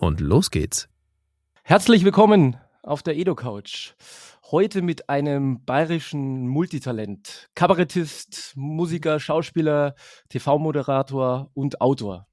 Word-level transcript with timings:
Und 0.00 0.20
los 0.20 0.50
geht's. 0.50 0.88
Herzlich 1.62 2.06
willkommen 2.06 2.56
auf 2.82 3.02
der 3.02 3.18
Edo-Couch. 3.18 3.92
Heute 4.50 4.80
mit 4.80 5.10
einem 5.10 5.62
bayerischen 5.66 6.48
Multitalent. 6.48 7.50
Kabarettist, 7.54 8.54
Musiker, 8.56 9.20
Schauspieler, 9.20 9.94
TV-Moderator 10.30 11.50
und 11.52 11.82
Autor. 11.82 12.26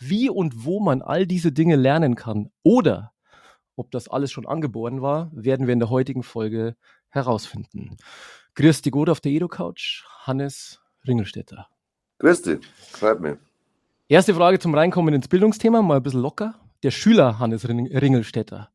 Wie 0.00 0.28
und 0.28 0.64
wo 0.64 0.80
man 0.80 1.00
all 1.00 1.28
diese 1.28 1.52
Dinge 1.52 1.76
lernen 1.76 2.16
kann 2.16 2.50
oder 2.64 3.12
ob 3.76 3.92
das 3.92 4.08
alles 4.08 4.32
schon 4.32 4.48
angeboren 4.48 5.00
war, 5.00 5.30
werden 5.32 5.68
wir 5.68 5.74
in 5.74 5.78
der 5.78 5.90
heutigen 5.90 6.24
Folge 6.24 6.74
herausfinden. 7.10 7.98
Grüß 8.56 8.82
dich 8.82 8.90
gut 8.90 9.08
auf 9.10 9.20
der 9.20 9.30
Edo-Couch, 9.30 10.02
Hannes 10.24 10.80
Ringelstetter. 11.06 11.68
Grüß 12.18 12.42
dich, 12.42 12.66
freut 12.90 13.20
mich. 13.20 13.36
Erste 14.08 14.34
Frage 14.34 14.58
zum 14.58 14.74
Reinkommen 14.74 15.14
ins 15.14 15.28
Bildungsthema, 15.28 15.82
mal 15.82 15.98
ein 15.98 16.02
bisschen 16.02 16.22
locker. 16.22 16.65
Der 16.82 16.90
Schüler 16.90 17.38
Hannes 17.38 17.66
Ringelstetter. 17.68 18.70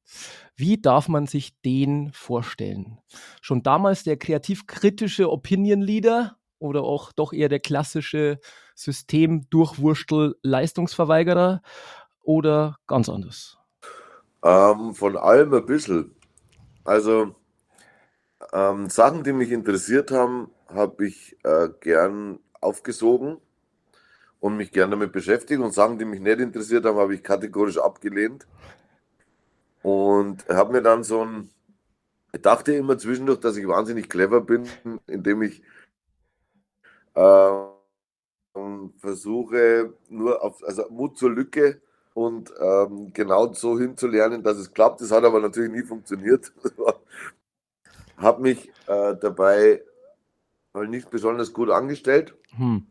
Wie 0.55 0.81
darf 0.81 1.07
man 1.07 1.27
sich 1.27 1.61
den 1.61 2.11
vorstellen? 2.13 2.97
Schon 3.41 3.61
damals 3.63 4.03
der 4.03 4.17
kreativ-kritische 4.17 5.31
Opinion-Leader 5.31 6.37
oder 6.59 6.83
auch 6.83 7.11
doch 7.11 7.33
eher 7.33 7.49
der 7.49 7.59
klassische 7.59 8.39
System-Durchwurstel-Leistungsverweigerer 8.75 11.61
oder 12.23 12.77
ganz 12.87 13.09
anders? 13.09 13.57
Ähm, 14.43 14.95
von 14.95 15.17
allem 15.17 15.53
ein 15.53 15.65
bisschen. 15.65 16.15
Also 16.83 17.35
ähm, 18.51 18.89
Sachen, 18.89 19.23
die 19.23 19.33
mich 19.33 19.51
interessiert 19.51 20.09
haben, 20.11 20.49
habe 20.67 21.07
ich 21.07 21.37
äh, 21.43 21.69
gern 21.79 22.39
aufgesogen 22.59 23.37
und 24.41 24.57
mich 24.57 24.71
gern 24.71 24.91
damit 24.91 25.13
beschäftigt. 25.13 25.61
Und 25.61 25.73
Sachen, 25.73 25.97
die 25.97 26.03
mich 26.03 26.19
nicht 26.19 26.39
interessiert 26.39 26.83
haben, 26.83 26.97
habe 26.97 27.15
ich 27.15 27.23
kategorisch 27.23 27.77
abgelehnt. 27.77 28.45
Und 29.83 30.45
habe 30.49 30.73
mir 30.73 30.81
dann 30.81 31.03
so 31.03 31.23
ein, 31.23 31.49
ich 32.33 32.41
dachte 32.41 32.73
immer 32.73 32.97
zwischendurch, 32.97 33.39
dass 33.39 33.55
ich 33.55 33.67
wahnsinnig 33.67 34.09
clever 34.09 34.41
bin, 34.41 34.67
indem 35.07 35.43
ich 35.43 35.63
äh, 37.13 37.51
versuche, 38.97 39.93
nur 40.09 40.43
auf, 40.43 40.61
also 40.63 40.89
Mut 40.89 41.17
zur 41.17 41.31
Lücke 41.31 41.81
und 42.13 42.51
ähm, 42.59 43.13
genau 43.13 43.53
so 43.53 43.79
hinzulernen, 43.79 44.43
dass 44.43 44.57
es 44.57 44.73
klappt. 44.73 45.01
Das 45.01 45.11
hat 45.11 45.23
aber 45.23 45.39
natürlich 45.39 45.71
nie 45.71 45.83
funktioniert. 45.83 46.51
habe 48.17 48.41
mich 48.41 48.69
äh, 48.87 49.15
dabei 49.19 49.81
halt 50.73 50.89
nicht 50.89 51.09
besonders 51.09 51.53
gut 51.53 51.69
angestellt 51.69 52.35
hm. 52.55 52.85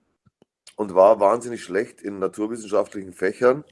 Und 0.81 0.95
war 0.95 1.21
wahnsinnig 1.21 1.63
schlecht 1.63 2.01
in 2.01 2.21
naturwissenschaftlichen 2.21 3.13
Fächern. 3.13 3.65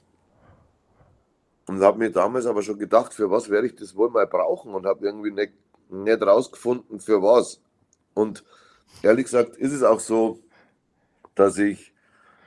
Und 1.66 1.80
habe 1.80 1.96
mir 1.96 2.12
damals 2.12 2.44
aber 2.44 2.60
schon 2.60 2.78
gedacht, 2.78 3.14
für 3.14 3.30
was 3.30 3.48
werde 3.48 3.66
ich 3.66 3.76
das 3.76 3.96
wohl 3.96 4.10
mal 4.10 4.26
brauchen 4.26 4.74
und 4.74 4.84
habe 4.84 5.06
irgendwie 5.06 5.30
nicht, 5.30 5.54
nicht 5.88 6.20
rausgefunden, 6.20 7.00
für 7.00 7.22
was. 7.22 7.62
Und 8.12 8.44
ehrlich 9.02 9.24
gesagt 9.24 9.56
ist 9.56 9.72
es 9.72 9.82
auch 9.82 10.00
so, 10.00 10.40
dass 11.34 11.56
ich 11.56 11.94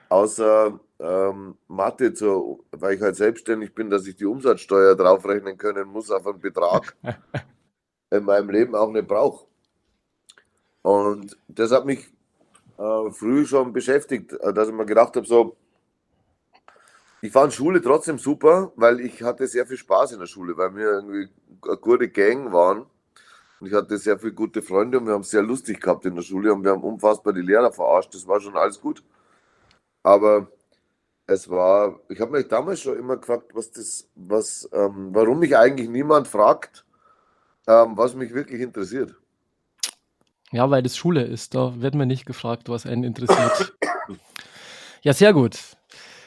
außer 0.09 0.79
ähm, 0.99 1.57
Mathe, 1.67 2.13
zu, 2.13 2.63
weil 2.69 2.97
ich 2.97 3.01
halt 3.01 3.15
selbstständig 3.15 3.73
bin, 3.73 3.89
dass 3.89 4.05
ich 4.05 4.15
die 4.15 4.27
Umsatzsteuer 4.27 4.95
draufrechnen 4.95 5.57
können 5.57 5.87
muss 5.87 6.11
auf 6.11 6.27
einen 6.27 6.39
Betrag, 6.39 6.95
in 8.11 8.25
meinem 8.25 8.51
Leben 8.51 8.75
auch 8.75 8.91
nicht 8.91 9.07
brauche. 9.07 9.47
Und 10.83 11.35
das 11.47 11.71
hat 11.71 11.87
mich 11.87 12.11
äh, 12.81 13.11
früh 13.11 13.45
schon 13.45 13.73
beschäftigt, 13.73 14.33
äh, 14.33 14.53
dass 14.53 14.69
ich 14.69 14.73
mir 14.73 14.85
gedacht 14.85 15.15
habe, 15.15 15.25
so, 15.27 15.55
ich 17.21 17.31
fand 17.31 17.53
Schule 17.53 17.81
trotzdem 17.81 18.17
super, 18.17 18.71
weil 18.75 18.99
ich 19.01 19.21
hatte 19.21 19.47
sehr 19.47 19.67
viel 19.67 19.77
Spaß 19.77 20.13
in 20.13 20.19
der 20.19 20.25
Schule, 20.25 20.57
weil 20.57 20.75
wir 20.75 20.85
irgendwie 20.93 21.29
eine 21.61 21.77
gute 21.77 22.09
Gang 22.09 22.51
waren. 22.51 22.87
Und 23.59 23.67
ich 23.67 23.73
hatte 23.73 23.95
sehr 23.99 24.17
viele 24.17 24.33
gute 24.33 24.63
Freunde 24.63 24.97
und 24.97 25.05
wir 25.05 25.13
haben 25.13 25.21
es 25.21 25.29
sehr 25.29 25.43
lustig 25.43 25.79
gehabt 25.79 26.03
in 26.05 26.15
der 26.15 26.23
Schule 26.23 26.51
und 26.51 26.63
wir 26.63 26.71
haben 26.71 26.83
unfassbar 26.83 27.33
die 27.33 27.41
Lehrer 27.41 27.71
verarscht. 27.71 28.15
Das 28.15 28.27
war 28.27 28.41
schon 28.41 28.57
alles 28.57 28.81
gut. 28.81 29.03
Aber 30.01 30.47
es 31.27 31.47
war, 31.47 31.99
ich 32.09 32.19
habe 32.19 32.31
mich 32.31 32.47
damals 32.47 32.81
schon 32.81 32.97
immer 32.97 33.17
gefragt, 33.17 33.51
was 33.53 33.71
das, 33.71 34.09
was, 34.15 34.67
ähm, 34.73 35.09
warum 35.13 35.39
mich 35.39 35.55
eigentlich 35.55 35.89
niemand 35.89 36.27
fragt, 36.27 36.85
ähm, 37.67 37.95
was 37.95 38.15
mich 38.15 38.33
wirklich 38.33 38.61
interessiert. 38.61 39.20
Ja, 40.51 40.69
weil 40.69 40.83
das 40.83 40.97
Schule 40.97 41.23
ist. 41.23 41.55
Da 41.55 41.81
wird 41.81 41.95
man 41.95 42.07
nicht 42.07 42.25
gefragt, 42.25 42.69
was 42.69 42.85
einen 42.85 43.03
interessiert. 43.03 43.73
ja, 45.01 45.13
sehr 45.13 45.33
gut. 45.33 45.57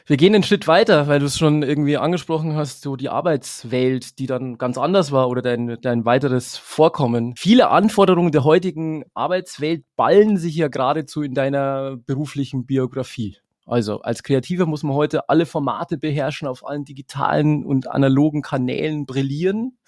Wir 0.07 0.19
gehen 0.19 0.35
einen 0.35 0.45
Schritt 0.45 0.67
weiter, 0.69 1.09
weil 1.09 1.19
du 1.19 1.25
es 1.25 1.39
schon 1.39 1.63
irgendwie 1.63 1.97
angesprochen 1.97 2.57
hast, 2.57 2.83
so 2.83 2.95
die 2.95 3.09
Arbeitswelt, 3.09 4.19
die 4.19 4.27
dann 4.27 4.59
ganz 4.59 4.77
anders 4.77 5.13
war 5.13 5.31
oder 5.31 5.41
dein, 5.41 5.79
dein 5.81 6.05
weiteres 6.05 6.59
Vorkommen. 6.59 7.35
Viele 7.39 7.71
Anforderungen 7.71 8.31
der 8.31 8.45
heutigen 8.45 9.05
Arbeitswelt 9.15 9.83
ballen 9.97 10.37
sich 10.37 10.57
ja 10.57 10.69
geradezu 10.69 11.23
in 11.23 11.33
deiner 11.33 11.97
beruflichen 11.97 12.67
Biografie. 12.67 13.39
Also 13.65 14.03
als 14.03 14.23
Kreativer 14.23 14.67
muss 14.67 14.83
man 14.83 14.95
heute 14.95 15.31
alle 15.31 15.47
Formate 15.47 15.97
beherrschen, 15.97 16.49
auf 16.49 16.67
allen 16.67 16.85
digitalen 16.85 17.65
und 17.65 17.91
analogen 17.91 18.43
Kanälen 18.43 19.07
brillieren. 19.07 19.79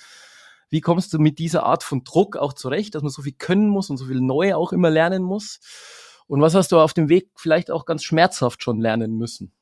Wie 0.68 0.80
kommst 0.80 1.12
du 1.12 1.18
mit 1.18 1.38
dieser 1.38 1.64
Art 1.64 1.82
von 1.82 2.04
Druck 2.04 2.36
auch 2.36 2.52
zurecht, 2.52 2.94
dass 2.94 3.02
man 3.02 3.10
so 3.10 3.22
viel 3.22 3.34
können 3.38 3.68
muss 3.68 3.90
und 3.90 3.96
so 3.96 4.06
viel 4.06 4.20
neu 4.20 4.54
auch 4.54 4.72
immer 4.72 4.90
lernen 4.90 5.22
muss? 5.22 5.60
Und 6.26 6.40
was 6.40 6.54
hast 6.54 6.72
du 6.72 6.78
auf 6.78 6.92
dem 6.92 7.08
Weg 7.08 7.30
vielleicht 7.36 7.70
auch 7.70 7.86
ganz 7.86 8.02
schmerzhaft 8.02 8.62
schon 8.62 8.80
lernen 8.80 9.16
müssen? 9.16 9.52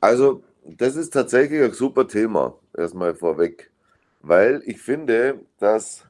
Also, 0.00 0.42
das 0.64 0.96
ist 0.96 1.10
tatsächlich 1.10 1.62
ein 1.62 1.72
super 1.72 2.06
Thema, 2.06 2.54
erstmal 2.76 3.14
vorweg, 3.14 3.70
weil 4.20 4.62
ich 4.66 4.78
finde, 4.78 5.40
dass, 5.58 6.04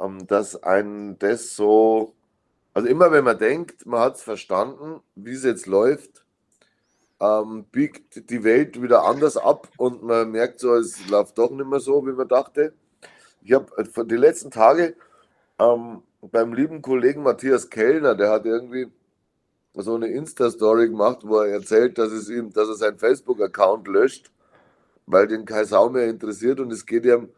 ähm, 0.00 0.26
dass 0.26 0.62
ein 0.62 1.18
das 1.18 1.56
so, 1.56 2.14
also 2.72 2.88
immer 2.88 3.10
wenn 3.10 3.24
man 3.24 3.38
denkt, 3.38 3.84
man 3.84 4.00
hat 4.00 4.16
es 4.16 4.22
verstanden, 4.22 5.00
wie 5.16 5.32
es 5.32 5.42
jetzt 5.42 5.66
läuft, 5.66 6.24
ähm, 7.20 7.64
biegt 7.72 8.30
die 8.30 8.44
Welt 8.44 8.80
wieder 8.80 9.04
anders 9.04 9.36
ab 9.36 9.68
und 9.76 10.02
man 10.02 10.30
merkt 10.30 10.60
so, 10.60 10.74
es 10.74 11.08
läuft 11.08 11.38
doch 11.38 11.50
nicht 11.50 11.68
mehr 11.68 11.80
so, 11.80 12.06
wie 12.06 12.12
man 12.12 12.28
dachte. 12.28 12.74
Ich 13.46 13.52
habe 13.52 13.66
äh, 13.78 14.04
die 14.04 14.16
letzten 14.16 14.50
Tage 14.50 14.96
ähm, 15.60 16.02
beim 16.20 16.52
lieben 16.52 16.82
Kollegen 16.82 17.22
Matthias 17.22 17.70
Kellner, 17.70 18.16
der 18.16 18.30
hat 18.30 18.44
irgendwie 18.44 18.88
so 19.74 19.94
eine 19.94 20.08
Insta-Story 20.08 20.88
gemacht, 20.88 21.20
wo 21.22 21.38
er 21.38 21.52
erzählt, 21.52 21.96
dass, 21.96 22.10
es 22.10 22.28
ihm, 22.28 22.52
dass 22.52 22.68
er 22.68 22.74
seinen 22.74 22.98
Facebook-Account 22.98 23.86
löscht, 23.86 24.32
weil 25.06 25.28
den 25.28 25.44
kein 25.44 25.64
Sau 25.64 25.88
mehr 25.88 26.08
interessiert 26.08 26.58
und 26.58 26.72
es 26.72 26.84
geht 26.84 27.04
ihm, 27.06 27.28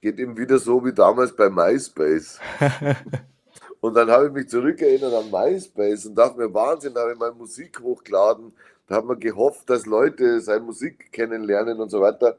geht 0.00 0.18
ihm 0.18 0.38
wieder 0.38 0.58
so 0.58 0.82
wie 0.82 0.94
damals 0.94 1.36
bei 1.36 1.50
MySpace. 1.50 2.40
und 3.82 3.94
dann 3.94 4.10
habe 4.10 4.28
ich 4.28 4.32
mich 4.32 4.48
zurückerinnert 4.48 5.12
an 5.12 5.30
MySpace 5.30 6.06
und 6.06 6.14
dachte 6.14 6.38
mir, 6.38 6.54
Wahnsinn, 6.54 6.94
da 6.94 7.02
habe 7.02 7.12
ich 7.12 7.18
meine 7.18 7.34
Musik 7.34 7.80
hochgeladen, 7.80 8.54
da 8.86 8.94
hat 8.94 9.04
man 9.04 9.20
gehofft, 9.20 9.68
dass 9.68 9.84
Leute 9.84 10.40
seine 10.40 10.64
Musik 10.64 11.12
kennenlernen 11.12 11.80
und 11.80 11.90
so 11.90 12.00
weiter. 12.00 12.38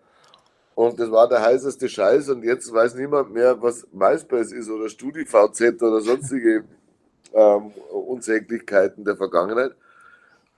Und 0.76 1.00
das 1.00 1.12
war 1.12 1.28
der 1.28 1.42
heißeste 1.42 1.90
Scheiß 1.90 2.30
und 2.30 2.44
jetzt 2.44 2.72
weiß 2.72 2.96
niemand 2.96 3.34
mehr, 3.34 3.62
was 3.62 3.88
MySpace 3.92 4.52
ist 4.54 4.70
oder 4.70 4.90
StudiVZ 4.90 5.82
oder 5.82 6.02
sonstige 6.02 6.64
ähm, 7.34 7.72
Unsäglichkeiten 7.92 9.04
der 9.04 9.18
Vergangenheit. 9.18 9.76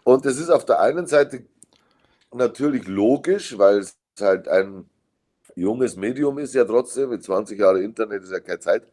Und 0.04 0.26
das 0.26 0.38
ist 0.38 0.50
auf 0.50 0.66
der 0.66 0.80
einen 0.82 1.08
Seite 1.08 1.44
natürlich 2.34 2.88
logisch, 2.88 3.58
weil 3.58 3.80
es 3.80 3.98
halt 4.20 4.48
ein 4.48 4.86
junges 5.56 5.96
Medium 5.96 6.40
ist 6.40 6.54
ja 6.54 6.66
trotzdem, 6.66 7.10
mit 7.10 7.24
20 7.24 7.60
Jahren 7.60 7.82
Internet 7.82 8.24
ist 8.24 8.32
ja 8.32 8.40
keine 8.40 8.60
Zeit. 8.60 8.84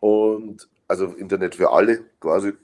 Und 0.00 0.68
also 0.88 1.06
Internet 1.06 1.54
für 1.54 1.70
alle 1.72 2.04
quasi. 2.20 2.54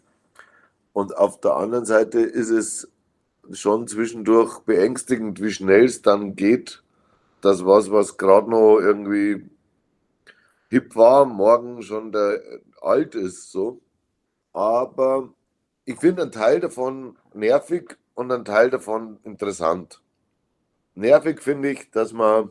Und 0.92 1.16
auf 1.16 1.40
der 1.40 1.56
anderen 1.56 1.84
Seite 1.84 2.20
ist 2.20 2.50
es 2.50 2.88
schon 3.52 3.88
zwischendurch 3.88 4.60
beängstigend, 4.60 5.40
wie 5.42 5.50
schnell 5.50 5.87
es 5.87 6.02
dann 6.02 6.37
geht, 6.37 6.82
dass 7.42 7.66
was, 7.66 7.90
was 7.90 8.16
gerade 8.16 8.48
noch 8.48 8.78
irgendwie 8.78 9.50
hip 10.70 10.96
war, 10.96 11.26
morgen 11.26 11.82
schon 11.82 12.12
der 12.12 12.40
alt 12.80 13.14
ist, 13.14 13.50
so. 13.50 13.82
Aber 14.54 15.34
ich 15.84 15.98
finde 15.98 16.22
einen 16.22 16.32
Teil 16.32 16.60
davon 16.60 17.18
nervig 17.34 17.98
und 18.14 18.32
einen 18.32 18.44
Teil 18.44 18.70
davon 18.70 19.18
interessant. 19.24 20.00
Nervig 20.94 21.42
finde 21.42 21.70
ich, 21.70 21.90
dass 21.90 22.12
man, 22.12 22.50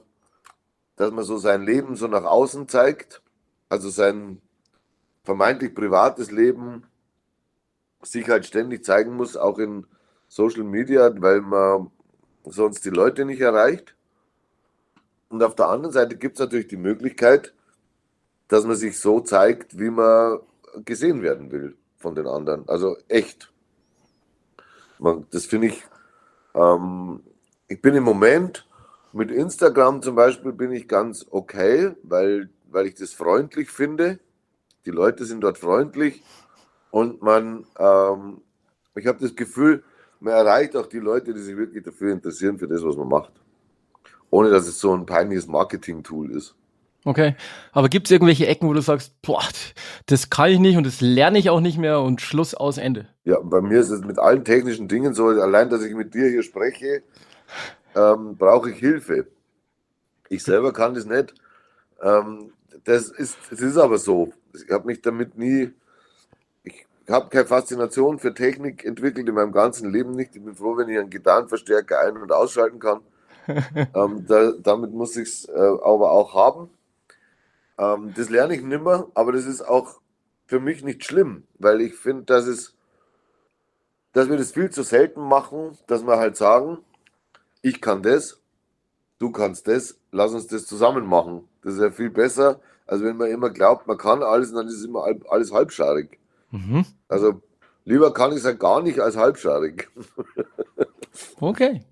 dass 0.98 1.12
man 1.12 1.24
so 1.24 1.38
sein 1.38 1.64
Leben 1.64 1.96
so 1.96 2.08
nach 2.08 2.26
außen 2.26 2.68
zeigt, 2.68 3.24
also 3.70 3.90
sein 3.90 4.42
vermeintlich 5.24 5.74
privates 5.74 6.32
Leben 6.32 6.84
sich 8.04 8.28
halt 8.28 8.46
ständig 8.46 8.84
zeigen 8.84 9.16
muss, 9.16 9.38
auch 9.38 9.58
in 9.58 9.86
Social 10.28 10.64
Media, 10.64 11.12
weil 11.22 11.42
man 11.42 11.92
sonst 12.44 12.84
die 12.84 12.90
Leute 12.90 13.26
nicht 13.26 13.42
erreicht. 13.42 13.96
Und 15.32 15.42
auf 15.44 15.56
der 15.56 15.70
anderen 15.70 15.94
Seite 15.94 16.18
gibt 16.18 16.36
es 16.36 16.42
natürlich 16.42 16.68
die 16.68 16.78
Möglichkeit, 16.78 17.54
dass 18.50 18.66
man 18.66 18.76
sich 18.76 19.00
so 19.00 19.22
zeigt, 19.22 19.80
wie 19.80 19.90
man 19.90 20.40
gesehen 20.84 21.22
werden 21.22 21.52
will 21.52 21.78
von 21.98 22.16
den 22.16 22.28
anderen. 22.28 22.68
Also 22.68 22.98
echt. 23.08 23.50
Man, 25.00 25.26
das 25.32 25.46
finde 25.46 25.68
ich, 25.68 25.84
ähm, 26.54 27.22
ich 27.70 27.82
bin 27.82 27.96
im 27.96 28.04
Moment 28.04 28.68
mit 29.14 29.32
Instagram 29.32 30.02
zum 30.02 30.16
Beispiel 30.16 30.52
bin 30.52 30.74
ich 30.74 30.90
ganz 30.90 31.26
okay, 31.32 31.96
weil, 32.04 32.50
weil 32.70 32.88
ich 32.88 32.96
das 32.96 33.14
freundlich 33.14 33.70
finde. 33.70 34.20
Die 34.86 34.92
Leute 34.92 35.24
sind 35.24 35.42
dort 35.42 35.58
freundlich 35.58 36.24
und 36.90 37.22
man, 37.22 37.66
ähm, 37.80 38.42
ich 38.96 39.08
habe 39.08 39.20
das 39.20 39.34
Gefühl, 39.34 39.82
man 40.20 40.34
erreicht 40.34 40.76
auch 40.76 40.88
die 40.88 41.00
Leute, 41.00 41.34
die 41.34 41.42
sich 41.42 41.56
wirklich 41.56 41.84
dafür 41.84 42.12
interessieren, 42.12 42.60
für 42.60 42.68
das, 42.68 42.84
was 42.84 42.98
man 42.98 43.08
macht. 43.08 43.32
Ohne 44.32 44.50
dass 44.50 44.68
es 44.68 44.80
so 44.80 44.96
ein 44.96 45.06
peinliches 45.06 45.48
Marketing-Tool 45.48 46.32
ist. 46.32 46.56
Okay. 47.04 47.36
Aber 47.72 47.90
gibt 47.90 48.08
es 48.08 48.12
irgendwelche 48.12 48.48
Ecken, 48.48 48.68
wo 48.68 48.74
du 48.74 48.82
sagst, 48.82 49.22
boah, 49.22 49.44
das 50.06 50.30
kann 50.30 50.52
ich 50.52 50.60
nicht 50.60 50.78
und 50.78 50.86
das 50.86 51.02
lerne 51.02 51.40
ich 51.40 51.50
auch 51.50 51.60
nicht 51.60 51.78
mehr 51.78 52.00
und 52.02 52.22
Schluss 52.22 52.54
aus 52.54 52.78
Ende? 52.78 53.08
Ja, 53.24 53.40
bei 53.42 53.62
mir 53.62 53.80
ist 53.80 53.90
es 53.90 54.02
mit 54.02 54.20
allen 54.20 54.46
technischen 54.46 54.88
Dingen 54.88 55.14
so, 55.14 55.28
allein, 55.28 55.70
dass 55.70 55.84
ich 55.84 55.94
mit 55.94 56.14
dir 56.14 56.30
hier 56.30 56.44
spreche, 56.44 57.04
ähm, 57.96 58.38
brauche 58.38 58.72
ich 58.72 58.78
Hilfe. 58.78 59.28
Ich 60.30 60.44
selber 60.44 60.74
kann 60.74 60.94
das 60.94 61.06
nicht. 61.06 61.34
Ähm, 62.02 62.52
das, 62.84 63.10
ist, 63.10 63.38
das 63.50 63.60
ist 63.60 63.78
aber 63.78 63.98
so. 63.98 64.32
Ich 64.54 64.72
habe 64.72 64.86
mich 64.86 65.02
damit 65.02 65.38
nie, 65.38 65.72
ich 66.64 66.86
habe 67.10 67.30
keine 67.30 67.46
Faszination 67.46 68.20
für 68.20 68.34
Technik 68.34 68.86
entwickelt 68.86 69.28
in 69.28 69.36
meinem 69.36 69.52
ganzen 69.52 69.92
Leben 69.92 70.12
nicht. 70.12 70.36
Ich 70.36 70.44
bin 70.44 70.56
froh, 70.56 70.78
wenn 70.78 70.88
ich 70.88 71.00
einen 71.00 71.10
Gitarrenverstärker 71.10 72.00
ein- 72.00 72.18
und 72.18 72.32
ausschalten 72.32 72.80
kann. 72.80 73.02
Ähm, 73.48 74.26
da, 74.28 74.52
damit 74.52 74.94
muss 74.94 75.16
ich 75.16 75.28
es 75.28 75.46
äh, 75.50 75.52
aber 75.58 76.12
auch 76.12 76.34
haben. 76.34 76.70
Ähm, 77.78 78.14
das 78.16 78.30
lerne 78.30 78.56
ich 78.56 78.62
nimmer, 78.62 79.08
aber 79.14 79.32
das 79.32 79.46
ist 79.46 79.62
auch 79.62 80.00
für 80.46 80.60
mich 80.60 80.84
nicht 80.84 81.06
schlimm, 81.06 81.44
weil 81.60 81.82
ich 81.82 81.96
finde, 81.96 82.24
dass 82.24 82.46
es, 82.46 82.76
dass 84.14 84.30
wir 84.30 84.38
das 84.38 84.52
viel 84.52 84.70
zu 84.70 84.84
selten 84.84 85.22
machen, 85.22 85.78
dass 85.88 86.06
wir 86.06 86.18
halt 86.18 86.36
sagen, 86.36 86.80
ich 87.62 87.82
kann 87.82 88.04
das, 88.04 88.42
du 89.20 89.32
kannst 89.32 89.68
das, 89.68 89.98
lass 90.12 90.34
uns 90.34 90.48
das 90.48 90.66
zusammen 90.66 91.06
machen. 91.06 91.48
Das 91.64 91.76
ist 91.76 91.82
ja 91.82 91.92
viel 91.92 92.10
besser, 92.10 92.60
als 92.86 93.02
wenn 93.02 93.18
man 93.18 93.30
immer 93.30 93.50
glaubt, 93.50 93.88
man 93.88 93.98
kann 93.98 94.24
alles 94.24 94.50
und 94.50 94.58
dann 94.58 94.68
ist 94.68 94.76
es 94.76 94.86
immer 94.86 95.08
alles 95.30 95.54
halbscharig. 95.54 96.20
Mhm. 96.52 96.86
Also 97.08 97.42
lieber 97.86 98.14
kann 98.14 98.32
ich 98.32 98.40
es 98.40 98.44
ja 98.44 98.52
gar 98.52 98.82
nicht 98.82 99.00
als 99.00 99.16
halbscharig. 99.16 99.90
okay. 101.40 101.86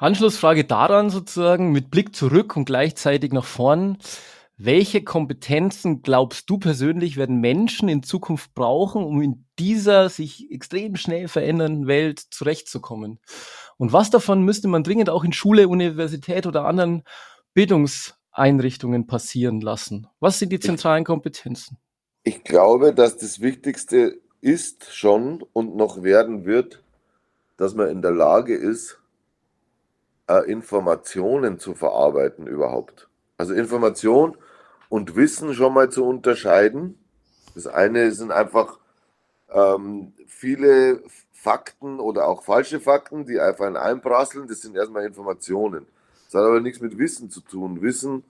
Anschlussfrage 0.00 0.64
daran 0.64 1.10
sozusagen 1.10 1.72
mit 1.72 1.90
Blick 1.90 2.16
zurück 2.16 2.56
und 2.56 2.64
gleichzeitig 2.64 3.32
nach 3.32 3.44
vorn. 3.44 3.98
Welche 4.56 5.04
Kompetenzen 5.04 6.00
glaubst 6.00 6.48
du 6.48 6.58
persönlich 6.58 7.18
werden 7.18 7.40
Menschen 7.40 7.88
in 7.90 8.02
Zukunft 8.02 8.54
brauchen, 8.54 9.04
um 9.04 9.20
in 9.20 9.44
dieser 9.58 10.08
sich 10.08 10.50
extrem 10.50 10.96
schnell 10.96 11.28
verändernden 11.28 11.86
Welt 11.86 12.18
zurechtzukommen? 12.18 13.20
Und 13.76 13.92
was 13.92 14.08
davon 14.08 14.42
müsste 14.42 14.68
man 14.68 14.84
dringend 14.84 15.10
auch 15.10 15.22
in 15.22 15.34
Schule, 15.34 15.68
Universität 15.68 16.46
oder 16.46 16.64
anderen 16.64 17.02
Bildungseinrichtungen 17.52 19.06
passieren 19.06 19.60
lassen? 19.60 20.06
Was 20.18 20.38
sind 20.38 20.50
die 20.50 20.60
zentralen 20.60 21.04
Kompetenzen? 21.04 21.76
Ich 22.22 22.42
glaube, 22.44 22.94
dass 22.94 23.18
das 23.18 23.40
Wichtigste 23.40 24.18
ist 24.40 24.94
schon 24.94 25.42
und 25.52 25.76
noch 25.76 26.02
werden 26.02 26.46
wird, 26.46 26.82
dass 27.58 27.74
man 27.74 27.88
in 27.88 28.00
der 28.00 28.12
Lage 28.12 28.54
ist, 28.54 28.99
äh, 30.30 30.50
Informationen 30.50 31.58
zu 31.58 31.74
verarbeiten 31.74 32.46
überhaupt. 32.46 33.08
Also 33.36 33.52
Information 33.52 34.36
und 34.88 35.16
Wissen 35.16 35.54
schon 35.54 35.74
mal 35.74 35.90
zu 35.90 36.04
unterscheiden. 36.04 36.98
Das 37.54 37.66
eine 37.66 38.12
sind 38.12 38.30
einfach 38.30 38.78
ähm, 39.50 40.12
viele 40.26 41.02
Fakten 41.32 41.98
oder 41.98 42.28
auch 42.28 42.44
falsche 42.44 42.80
Fakten, 42.80 43.26
die 43.26 43.40
einfach 43.40 43.74
einprasseln. 43.74 44.46
Das 44.46 44.60
sind 44.60 44.76
erstmal 44.76 45.04
Informationen. 45.04 45.86
Das 46.26 46.40
hat 46.40 46.46
aber 46.46 46.60
nichts 46.60 46.80
mit 46.80 46.96
Wissen 46.96 47.28
zu 47.28 47.40
tun. 47.40 47.82
Wissen 47.82 48.22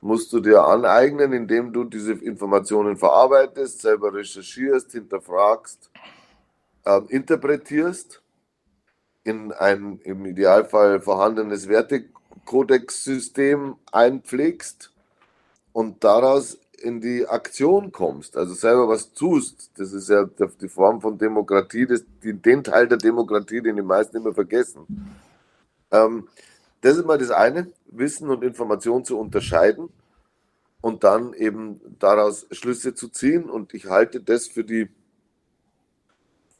musst 0.00 0.32
du 0.32 0.40
dir 0.40 0.64
aneignen, 0.64 1.32
indem 1.32 1.72
du 1.72 1.84
diese 1.84 2.12
Informationen 2.12 2.96
verarbeitest, 2.96 3.80
selber 3.80 4.14
recherchierst, 4.14 4.92
hinterfragst, 4.92 5.90
ähm, 6.86 7.06
interpretierst 7.08 8.19
in 9.24 9.52
ein 9.52 9.98
im 10.04 10.24
Idealfall 10.24 11.00
vorhandenes 11.00 11.66
Wertekodex-System 11.68 13.74
einpflegst 13.92 14.92
und 15.72 16.04
daraus 16.04 16.58
in 16.80 17.00
die 17.00 17.26
Aktion 17.28 17.92
kommst, 17.92 18.36
also 18.36 18.54
selber 18.54 18.88
was 18.88 19.12
tust, 19.12 19.70
das 19.76 19.92
ist 19.92 20.08
ja 20.08 20.24
die 20.24 20.68
Form 20.68 21.02
von 21.02 21.18
Demokratie, 21.18 21.86
das, 21.86 22.04
den 22.22 22.64
Teil 22.64 22.88
der 22.88 22.98
Demokratie, 22.98 23.60
den 23.60 23.76
die 23.76 23.82
meisten 23.82 24.16
immer 24.16 24.32
vergessen. 24.32 24.86
Ähm, 25.90 26.28
das 26.80 26.96
ist 26.96 27.04
mal 27.04 27.18
das 27.18 27.30
eine, 27.30 27.70
Wissen 27.86 28.30
und 28.30 28.42
Information 28.42 29.04
zu 29.04 29.18
unterscheiden 29.18 29.90
und 30.80 31.04
dann 31.04 31.34
eben 31.34 31.80
daraus 31.98 32.46
Schlüsse 32.50 32.94
zu 32.94 33.08
ziehen. 33.08 33.50
Und 33.50 33.74
ich 33.74 33.86
halte 33.86 34.20
das 34.20 34.46
für 34.46 34.64
die 34.64 34.88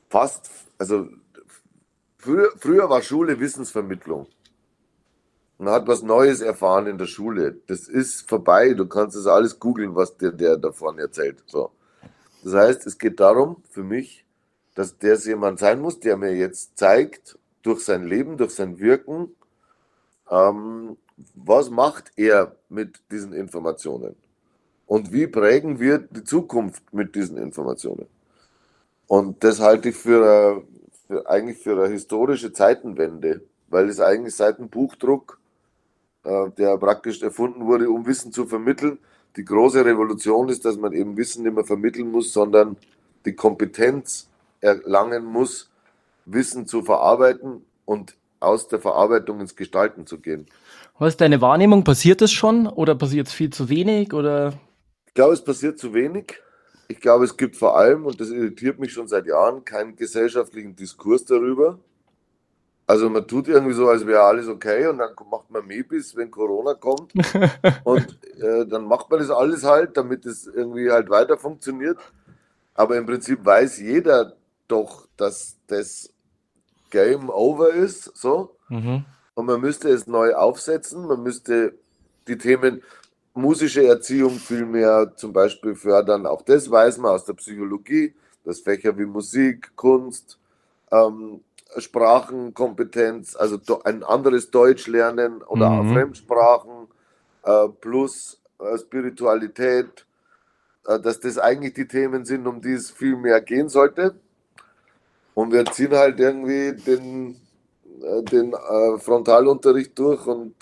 fast, 0.09 0.51
also 0.77 1.09
Früher, 2.20 2.52
früher 2.58 2.90
war 2.90 3.00
Schule 3.00 3.40
Wissensvermittlung. 3.40 4.26
Man 5.56 5.72
hat 5.72 5.87
was 5.88 6.02
Neues 6.02 6.43
erfahren 6.43 6.87
in 6.87 6.99
der 6.99 7.06
Schule. 7.06 7.56
Das 7.67 7.88
ist 7.88 8.28
vorbei. 8.28 8.75
Du 8.75 8.87
kannst 8.87 9.17
das 9.17 9.26
alles 9.26 9.58
googeln, 9.58 9.94
was 9.94 10.19
dir 10.19 10.31
der 10.31 10.58
davon 10.58 10.99
erzählt. 10.99 11.43
So. 11.46 11.70
Das 12.44 12.52
heißt, 12.52 12.87
es 12.87 12.99
geht 12.99 13.20
darum 13.20 13.62
für 13.70 13.82
mich, 13.82 14.26
dass 14.75 14.99
der 14.99 15.17
jemand 15.17 15.61
sein 15.61 15.81
muss, 15.81 15.99
der 15.99 16.19
mir 16.19 16.34
jetzt 16.34 16.76
zeigt, 16.78 17.38
durch 17.62 17.84
sein 17.84 18.05
Leben, 18.05 18.37
durch 18.37 18.55
sein 18.55 18.78
Wirken, 18.78 19.34
ähm, 20.31 20.99
was 21.34 21.70
macht 21.70 22.12
er 22.17 22.56
mit 22.69 23.00
diesen 23.11 23.32
Informationen? 23.32 24.14
Und 24.86 25.12
wie 25.12 25.27
prägen 25.27 25.81
wir 25.81 25.98
die 25.98 26.24
Zukunft 26.24 26.93
mit 26.93 27.15
diesen 27.15 27.39
Informationen? 27.39 28.06
Und 29.06 29.43
das 29.43 29.60
halte 29.60 29.91
ich 29.91 29.96
für, 29.96 30.62
für, 31.10 31.29
eigentlich 31.29 31.58
für 31.58 31.72
eine 31.72 31.93
historische 31.93 32.52
Zeitenwende, 32.52 33.40
weil 33.69 33.88
es 33.88 33.98
eigentlich 33.98 34.36
seit 34.36 34.58
dem 34.58 34.69
Buchdruck, 34.69 35.40
äh, 36.22 36.50
der 36.56 36.79
praktisch 36.79 37.20
erfunden 37.20 37.67
wurde, 37.67 37.90
um 37.90 38.06
Wissen 38.06 38.32
zu 38.32 38.46
vermitteln, 38.46 38.98
die 39.36 39.44
große 39.44 39.84
Revolution 39.84 40.48
ist, 40.48 40.64
dass 40.64 40.76
man 40.76 40.93
eben 40.93 41.17
Wissen 41.17 41.43
nicht 41.43 41.55
mehr 41.55 41.64
vermitteln 41.64 42.12
muss, 42.12 42.32
sondern 42.32 42.76
die 43.24 43.34
Kompetenz 43.34 44.29
erlangen 44.60 45.24
muss, 45.24 45.70
Wissen 46.26 46.69
zu 46.69 46.82
verarbeiten 46.82 47.64
und 47.84 48.14
aus 48.38 48.69
der 48.69 48.79
Verarbeitung 48.79 49.40
ins 49.40 49.56
Gestalten 49.56 50.06
zu 50.06 50.19
gehen. 50.19 50.46
Was 50.98 51.14
ist 51.14 51.20
deine 51.20 51.40
Wahrnehmung? 51.40 51.82
Passiert 51.82 52.20
das 52.20 52.31
schon 52.31 52.69
oder 52.69 52.94
passiert 52.94 53.26
es 53.26 53.32
viel 53.32 53.50
zu 53.50 53.69
wenig? 53.69 54.14
Oder? 54.14 54.55
Ich 55.06 55.14
glaube, 55.14 55.34
es 55.34 55.43
passiert 55.43 55.79
zu 55.79 55.93
wenig. 55.93 56.40
Ich 56.91 56.99
glaube, 56.99 57.25
es 57.25 57.37
gibt 57.37 57.55
vor 57.55 57.77
allem, 57.77 58.05
und 58.05 58.20
das 58.20 58.31
irritiert 58.31 58.81
mich 58.81 58.93
schon 58.93 59.06
seit 59.06 59.25
Jahren, 59.25 59.65
keinen 59.65 59.94
gesellschaftlichen 59.94 60.75
Diskurs 60.75 61.25
darüber. 61.25 61.79
Also 62.85 63.09
man 63.09 63.29
tut 63.29 63.47
irgendwie 63.47 63.75
so, 63.75 63.89
als 63.89 64.05
wäre 64.05 64.23
alles 64.23 64.49
okay 64.49 64.89
und 64.89 64.99
dann 64.99 65.11
macht 65.31 65.49
man 65.53 65.65
Mebis, 65.65 66.17
wenn 66.17 66.32
Corona 66.32 66.75
kommt. 66.75 67.13
und 67.85 68.19
äh, 68.41 68.67
dann 68.67 68.87
macht 68.87 69.09
man 69.09 69.20
das 69.20 69.31
alles 69.31 69.63
halt, 69.63 69.97
damit 69.97 70.27
es 70.27 70.49
irgendwie 70.49 70.91
halt 70.91 71.09
weiter 71.11 71.39
funktioniert. 71.39 71.97
Aber 72.75 72.97
im 72.97 73.06
Prinzip 73.06 73.44
weiß 73.44 73.79
jeder 73.79 74.35
doch, 74.67 75.06
dass 75.17 75.59
das 75.69 76.13
Game 76.91 77.31
over 77.31 77.70
ist. 77.73 78.17
So. 78.17 78.56
Mhm. 78.69 79.05
Und 79.35 79.47
man 79.47 79.61
müsste 79.61 79.91
es 79.91 80.09
neu 80.09 80.35
aufsetzen. 80.35 81.06
Man 81.06 81.23
müsste 81.23 81.75
die 82.27 82.37
Themen, 82.37 82.82
musische 83.34 83.87
Erziehung 83.87 84.32
viel 84.32 84.67
mehr 84.67 85.13
zum 85.17 85.32
Beispiel 85.32 85.75
fördern. 85.75 86.27
Auch 86.27 86.43
das 86.43 86.70
weiß 86.70 86.99
man 86.99 87.13
aus 87.13 87.25
der 87.25 87.34
Psychologie, 87.34 88.15
dass 88.44 88.60
Fächer 88.60 88.96
wie 88.99 89.06
Musik, 89.06 89.75
Kunst, 89.77 90.39
ähm, 90.91 91.41
Sprachenkompetenz, 91.77 93.37
also 93.37 93.58
ein 93.84 94.03
anderes 94.03 94.51
Deutsch 94.51 94.89
lernen 94.89 95.43
oder 95.43 95.70
mhm. 95.70 95.93
Fremdsprachen 95.93 96.89
äh, 97.44 97.69
plus 97.81 98.41
äh, 98.58 98.77
Spiritualität, 98.79 100.06
äh, 100.87 100.99
dass 100.99 101.20
das 101.20 101.39
eigentlich 101.39 101.75
die 101.75 101.87
Themen 101.87 102.25
sind, 102.25 102.46
um 102.46 102.60
die 102.60 102.72
es 102.72 102.91
viel 102.91 103.17
mehr 103.17 103.41
gehen 103.41 103.69
sollte. 103.69 104.17
Und 105.34 105.53
wir 105.53 105.65
ziehen 105.67 105.93
halt 105.93 106.19
irgendwie 106.19 106.72
den, 106.72 107.41
äh, 108.03 108.22
den 108.25 108.53
äh, 108.53 108.99
Frontalunterricht 108.99 109.96
durch 109.99 110.27
und 110.27 110.55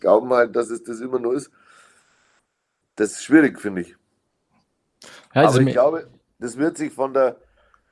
glauben 0.00 0.30
halt, 0.34 0.54
dass 0.54 0.68
es 0.68 0.82
das 0.82 1.00
immer 1.00 1.18
nur 1.18 1.34
ist. 1.34 1.50
Das 2.96 3.12
ist 3.12 3.24
schwierig, 3.24 3.60
finde 3.60 3.82
ich. 3.82 3.96
Ja, 5.34 5.42
also 5.42 5.58
Aber 5.58 5.68
ich 5.68 5.74
glaube, 5.74 6.06
das 6.38 6.56
wird 6.56 6.76
sich 6.76 6.92
von 6.92 7.12
der, 7.12 7.36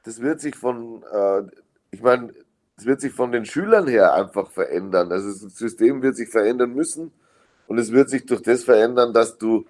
das 0.04 0.21
wird 0.21 0.40
sich 0.40 0.54
von, 0.56 1.02
äh, 1.12 1.42
ich 1.90 2.02
meine, 2.02 2.32
es 2.76 2.87
wird 2.87 3.00
sich 3.00 3.12
von 3.12 3.32
den 3.32 3.44
Schülern 3.44 3.87
her 3.87 4.14
einfach 4.14 4.50
verändern. 4.50 5.12
Also 5.12 5.28
das 5.28 5.56
System 5.56 6.02
wird 6.02 6.16
sich 6.16 6.28
verändern 6.28 6.75
müssen 6.75 7.12
und 7.66 7.78
es 7.78 7.92
wird 7.92 8.11
sich 8.11 8.26
durch 8.26 8.42
das 8.42 8.64
verändern, 8.64 9.12
dass 9.12 9.38
du, 9.38 9.66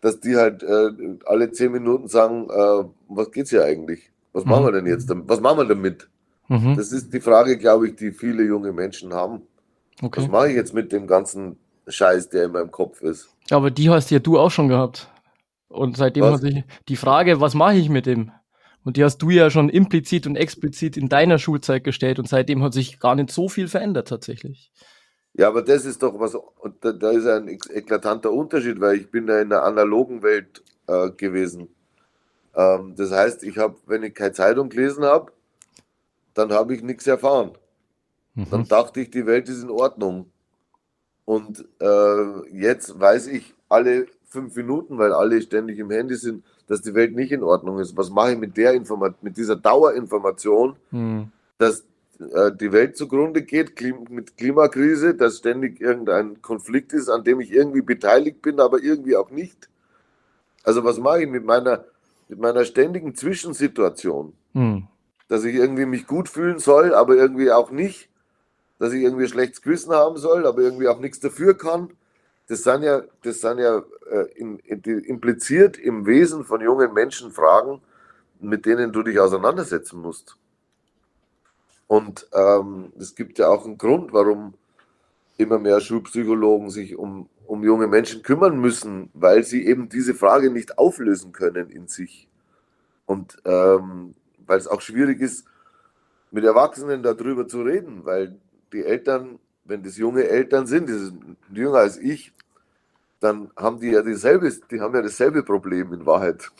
dass 0.00 0.20
die 0.20 0.36
halt 0.36 0.62
äh, 0.62 0.90
alle 1.26 1.50
zehn 1.50 1.72
Minuten 1.72 2.08
sagen, 2.08 2.48
äh, 2.50 2.84
was 3.08 3.30
geht's 3.30 3.50
hier 3.50 3.64
eigentlich? 3.64 4.10
Was 4.32 4.44
mhm. 4.44 4.50
machen 4.50 4.64
wir 4.66 4.72
denn 4.72 4.86
jetzt? 4.86 5.08
Was 5.10 5.40
machen 5.40 5.58
wir 5.58 5.66
damit? 5.66 6.08
Mhm. 6.48 6.76
Das 6.76 6.92
ist 6.92 7.12
die 7.12 7.20
Frage, 7.20 7.58
glaube 7.58 7.88
ich, 7.88 7.96
die 7.96 8.12
viele 8.12 8.42
junge 8.44 8.72
Menschen 8.72 9.12
haben. 9.12 9.42
Okay. 10.00 10.20
Was 10.20 10.28
mache 10.28 10.48
ich 10.50 10.56
jetzt 10.56 10.74
mit 10.74 10.92
dem 10.92 11.06
ganzen 11.06 11.58
Scheiß, 11.86 12.28
der 12.28 12.44
in 12.44 12.52
meinem 12.52 12.70
Kopf 12.70 13.02
ist? 13.02 13.28
Aber 13.50 13.70
die 13.70 13.90
hast 13.90 14.10
ja 14.10 14.18
du 14.18 14.38
auch 14.38 14.50
schon 14.50 14.68
gehabt. 14.68 15.08
Und 15.68 15.96
seitdem 15.96 16.24
was? 16.24 16.34
hat 16.34 16.40
sich 16.40 16.64
die 16.88 16.96
Frage, 16.96 17.40
was 17.40 17.54
mache 17.54 17.76
ich 17.76 17.88
mit 17.88 18.06
dem? 18.06 18.32
Und 18.84 18.96
die 18.96 19.04
hast 19.04 19.18
du 19.18 19.30
ja 19.30 19.50
schon 19.50 19.68
implizit 19.68 20.26
und 20.26 20.36
explizit 20.36 20.96
in 20.96 21.08
deiner 21.08 21.38
Schulzeit 21.38 21.84
gestellt 21.84 22.18
und 22.18 22.28
seitdem 22.28 22.62
hat 22.62 22.72
sich 22.72 23.00
gar 23.00 23.14
nicht 23.14 23.30
so 23.30 23.48
viel 23.48 23.68
verändert 23.68 24.08
tatsächlich. 24.08 24.72
Ja, 25.34 25.48
aber 25.48 25.62
das 25.62 25.84
ist 25.84 26.02
doch 26.02 26.18
was, 26.18 26.34
und 26.34 26.84
da, 26.84 26.92
da 26.92 27.10
ist 27.10 27.26
ein 27.26 27.48
eklatanter 27.48 28.32
Unterschied, 28.32 28.80
weil 28.80 28.96
ich 28.96 29.10
bin 29.10 29.26
da 29.26 29.40
in 29.40 29.50
der 29.50 29.62
analogen 29.62 30.22
Welt 30.22 30.62
äh, 30.86 31.10
gewesen. 31.10 31.68
Ähm, 32.54 32.94
das 32.96 33.12
heißt, 33.12 33.44
ich 33.44 33.58
habe, 33.58 33.76
wenn 33.86 34.02
ich 34.02 34.14
keine 34.14 34.32
Zeitung 34.32 34.68
gelesen 34.68 35.04
habe, 35.04 35.32
dann 36.34 36.52
habe 36.52 36.74
ich 36.74 36.82
nichts 36.82 37.06
erfahren. 37.06 37.52
Mhm. 38.34 38.46
Dann 38.50 38.68
dachte 38.68 39.00
ich, 39.00 39.10
die 39.10 39.26
Welt 39.26 39.48
ist 39.48 39.62
in 39.62 39.70
Ordnung. 39.70 40.32
Und 41.28 41.66
äh, 41.78 42.56
jetzt 42.58 42.98
weiß 42.98 43.26
ich 43.26 43.54
alle 43.68 44.06
fünf 44.30 44.56
Minuten, 44.56 44.96
weil 44.96 45.12
alle 45.12 45.42
ständig 45.42 45.78
im 45.78 45.90
Handy 45.90 46.14
sind, 46.14 46.42
dass 46.68 46.80
die 46.80 46.94
Welt 46.94 47.14
nicht 47.14 47.32
in 47.32 47.42
Ordnung 47.42 47.80
ist. 47.80 47.98
Was 47.98 48.08
mache 48.08 48.32
ich 48.32 48.38
mit 48.38 48.56
der 48.56 48.72
Information, 48.72 49.18
mit 49.20 49.36
dieser 49.36 49.56
Dauerinformation, 49.56 50.76
mhm. 50.90 51.30
dass 51.58 51.84
äh, 52.18 52.50
die 52.58 52.72
Welt 52.72 52.96
zugrunde 52.96 53.42
geht 53.42 53.76
Klim 53.76 54.06
mit 54.08 54.38
Klimakrise, 54.38 55.14
dass 55.14 55.36
ständig 55.36 55.82
irgendein 55.82 56.40
Konflikt 56.40 56.94
ist, 56.94 57.10
an 57.10 57.24
dem 57.24 57.40
ich 57.40 57.52
irgendwie 57.52 57.82
beteiligt 57.82 58.40
bin, 58.40 58.58
aber 58.58 58.82
irgendwie 58.82 59.14
auch 59.14 59.30
nicht. 59.30 59.68
Also 60.62 60.82
was 60.82 60.98
mache 60.98 61.24
ich 61.24 61.28
mit 61.28 61.44
meiner, 61.44 61.84
mit 62.30 62.38
meiner 62.38 62.64
ständigen 62.64 63.14
Zwischensituation? 63.14 64.32
Mhm. 64.54 64.86
Dass 65.28 65.44
ich 65.44 65.56
irgendwie 65.56 65.84
mich 65.84 66.06
gut 66.06 66.26
fühlen 66.30 66.58
soll, 66.58 66.94
aber 66.94 67.16
irgendwie 67.16 67.52
auch 67.52 67.70
nicht. 67.70 68.08
Dass 68.78 68.92
ich 68.92 69.02
irgendwie 69.02 69.28
schlechtes 69.28 69.62
Gewissen 69.62 69.92
haben 69.92 70.16
soll, 70.16 70.46
aber 70.46 70.62
irgendwie 70.62 70.88
auch 70.88 71.00
nichts 71.00 71.20
dafür 71.20 71.56
kann 71.56 71.90
das 72.48 72.62
sind 72.62 72.82
ja, 72.82 73.02
das 73.22 73.40
sind 73.40 73.58
ja 73.58 73.82
äh, 74.10 74.26
in, 74.34 74.58
in, 74.60 74.82
impliziert 75.04 75.76
im 75.76 76.06
Wesen 76.06 76.44
von 76.44 76.60
jungen 76.60 76.92
Menschen 76.94 77.30
Fragen, 77.30 77.80
mit 78.40 78.66
denen 78.66 78.90
du 78.90 79.02
dich 79.02 79.20
auseinandersetzen 79.20 80.00
musst. 80.00 80.36
Und 81.86 82.26
ähm, 82.32 82.92
es 82.98 83.14
gibt 83.14 83.38
ja 83.38 83.48
auch 83.48 83.64
einen 83.64 83.78
Grund, 83.78 84.12
warum 84.12 84.54
immer 85.36 85.58
mehr 85.58 85.80
Schulpsychologen 85.80 86.70
sich 86.70 86.96
um, 86.96 87.28
um 87.46 87.62
junge 87.62 87.86
Menschen 87.86 88.22
kümmern 88.22 88.58
müssen, 88.58 89.10
weil 89.14 89.44
sie 89.44 89.66
eben 89.66 89.88
diese 89.88 90.14
Frage 90.14 90.50
nicht 90.50 90.78
auflösen 90.78 91.32
können 91.32 91.70
in 91.70 91.86
sich. 91.86 92.28
Und 93.06 93.38
ähm, 93.44 94.14
weil 94.46 94.58
es 94.58 94.66
auch 94.66 94.80
schwierig 94.80 95.20
ist, 95.20 95.46
mit 96.30 96.44
Erwachsenen 96.44 97.02
darüber 97.02 97.46
zu 97.46 97.62
reden, 97.62 98.04
weil 98.04 98.38
die 98.72 98.84
Eltern, 98.84 99.38
wenn 99.64 99.82
das 99.82 99.96
junge 99.96 100.24
Eltern 100.28 100.66
sind, 100.66 100.88
die 100.88 100.94
sind 100.94 101.36
jünger 101.52 101.78
als 101.78 101.98
ich, 101.98 102.32
dann 103.20 103.50
haben 103.56 103.80
die 103.80 103.88
ja 103.88 104.02
dieselbe, 104.02 104.52
die 104.70 104.80
haben 104.80 104.94
ja 104.94 105.02
dasselbe 105.02 105.42
Problem 105.42 105.92
in 105.92 106.06
Wahrheit. 106.06 106.50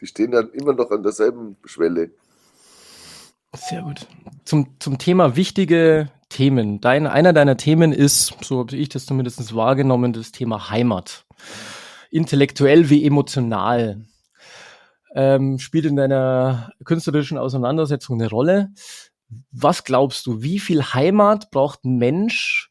Die 0.00 0.06
stehen 0.06 0.32
ja 0.32 0.40
immer 0.40 0.74
noch 0.74 0.90
an 0.90 1.02
derselben 1.02 1.56
Schwelle. 1.64 2.10
Sehr 3.54 3.82
gut. 3.82 4.06
Zum, 4.44 4.76
zum 4.78 4.98
Thema 4.98 5.36
wichtige 5.36 6.10
Themen. 6.28 6.80
Dein, 6.80 7.06
einer 7.06 7.32
deiner 7.32 7.56
Themen 7.56 7.92
ist, 7.92 8.34
so 8.42 8.60
habe 8.60 8.76
ich 8.76 8.88
das 8.88 9.04
zumindest 9.04 9.54
wahrgenommen, 9.54 10.12
das 10.12 10.32
Thema 10.32 10.70
Heimat. 10.70 11.26
Intellektuell 12.10 12.88
wie 12.88 13.04
emotional. 13.04 14.06
Ähm, 15.14 15.58
spielt 15.58 15.84
in 15.84 15.96
deiner 15.96 16.72
künstlerischen 16.84 17.36
Auseinandersetzung 17.36 18.18
eine 18.18 18.30
Rolle. 18.30 18.72
Was 19.50 19.84
glaubst 19.84 20.26
du, 20.26 20.42
wie 20.42 20.58
viel 20.58 20.82
Heimat 20.82 21.50
braucht 21.50 21.84
ein 21.84 21.98
Mensch 21.98 22.70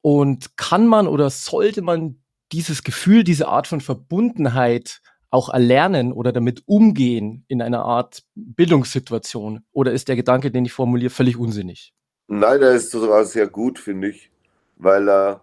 und 0.00 0.56
kann 0.56 0.86
man 0.86 1.06
oder 1.06 1.30
sollte 1.30 1.82
man 1.82 2.22
dieses 2.52 2.82
Gefühl, 2.82 3.24
diese 3.24 3.48
Art 3.48 3.66
von 3.66 3.80
Verbundenheit 3.80 5.00
auch 5.30 5.48
erlernen 5.48 6.12
oder 6.12 6.32
damit 6.32 6.62
umgehen 6.66 7.44
in 7.48 7.60
einer 7.60 7.84
Art 7.84 8.22
Bildungssituation? 8.34 9.64
Oder 9.72 9.92
ist 9.92 10.08
der 10.08 10.16
Gedanke, 10.16 10.50
den 10.50 10.64
ich 10.64 10.72
formuliere, 10.72 11.10
völlig 11.10 11.36
unsinnig? 11.36 11.92
Nein, 12.28 12.60
der 12.60 12.72
ist 12.72 12.90
sogar 12.90 13.24
sehr 13.24 13.48
gut, 13.48 13.78
finde 13.78 14.08
ich, 14.08 14.30
weil 14.76 15.08
er, 15.08 15.40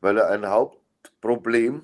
weil 0.00 0.16
er 0.18 0.30
ein 0.30 0.46
Hauptproblem 0.46 1.82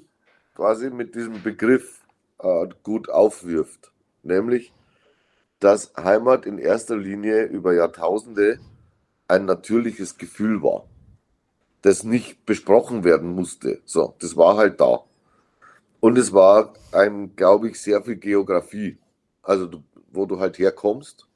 quasi 0.55 0.91
mit 0.91 1.15
diesem 1.15 1.43
Begriff 1.43 2.01
äh, 2.39 2.67
gut 2.83 3.09
aufwirft. 3.09 3.93
Nämlich, 4.23 4.73
dass 5.63 5.93
Heimat 5.97 6.47
in 6.47 6.59
erster 6.59 6.97
Linie 6.97 7.45
über 7.45 7.75
Jahrtausende 7.75 8.59
ein 9.29 9.45
natürliches 9.45 10.19
Gefühl 10.19 10.63
war 10.63 10.85
das 11.83 12.05
nicht 12.05 12.47
besprochen 12.47 13.05
werden 13.05 13.35
musste. 13.35 13.81
So, 13.85 14.15
das 14.21 14.37
war 14.37 14.57
halt 14.57 14.81
da. 14.81 15.01
Und 16.01 16.17
es 16.17 16.33
war 16.33 16.73
ein, 16.93 17.37
glaube 17.37 17.69
ich, 17.69 17.81
sehr 17.81 18.03
viel 18.03 18.17
Geografie. 18.17 18.99
Also, 19.43 19.67
du, 19.67 19.83
wo 20.13 20.27
du 20.27 20.39
halt 20.39 20.59
herkommst 20.59 21.27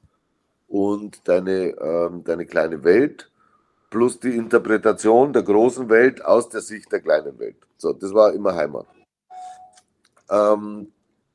und 0.69 1.29
deine, 1.29 1.77
ähm, 1.79 2.25
deine 2.25 2.47
kleine 2.47 2.83
Welt 2.85 3.31
plus 3.91 4.19
die 4.19 4.37
Interpretation 4.37 5.33
der 5.33 5.43
großen 5.43 5.89
Welt 5.89 6.25
aus 6.25 6.49
der 6.49 6.61
Sicht 6.61 6.91
der 6.93 7.01
kleinen 7.01 7.39
Welt. 7.39 7.57
So, 7.77 7.93
das 7.93 8.13
war 8.15 8.33
immer 8.33 8.55
Heimat. 8.55 8.87
Ähm, 10.31 10.93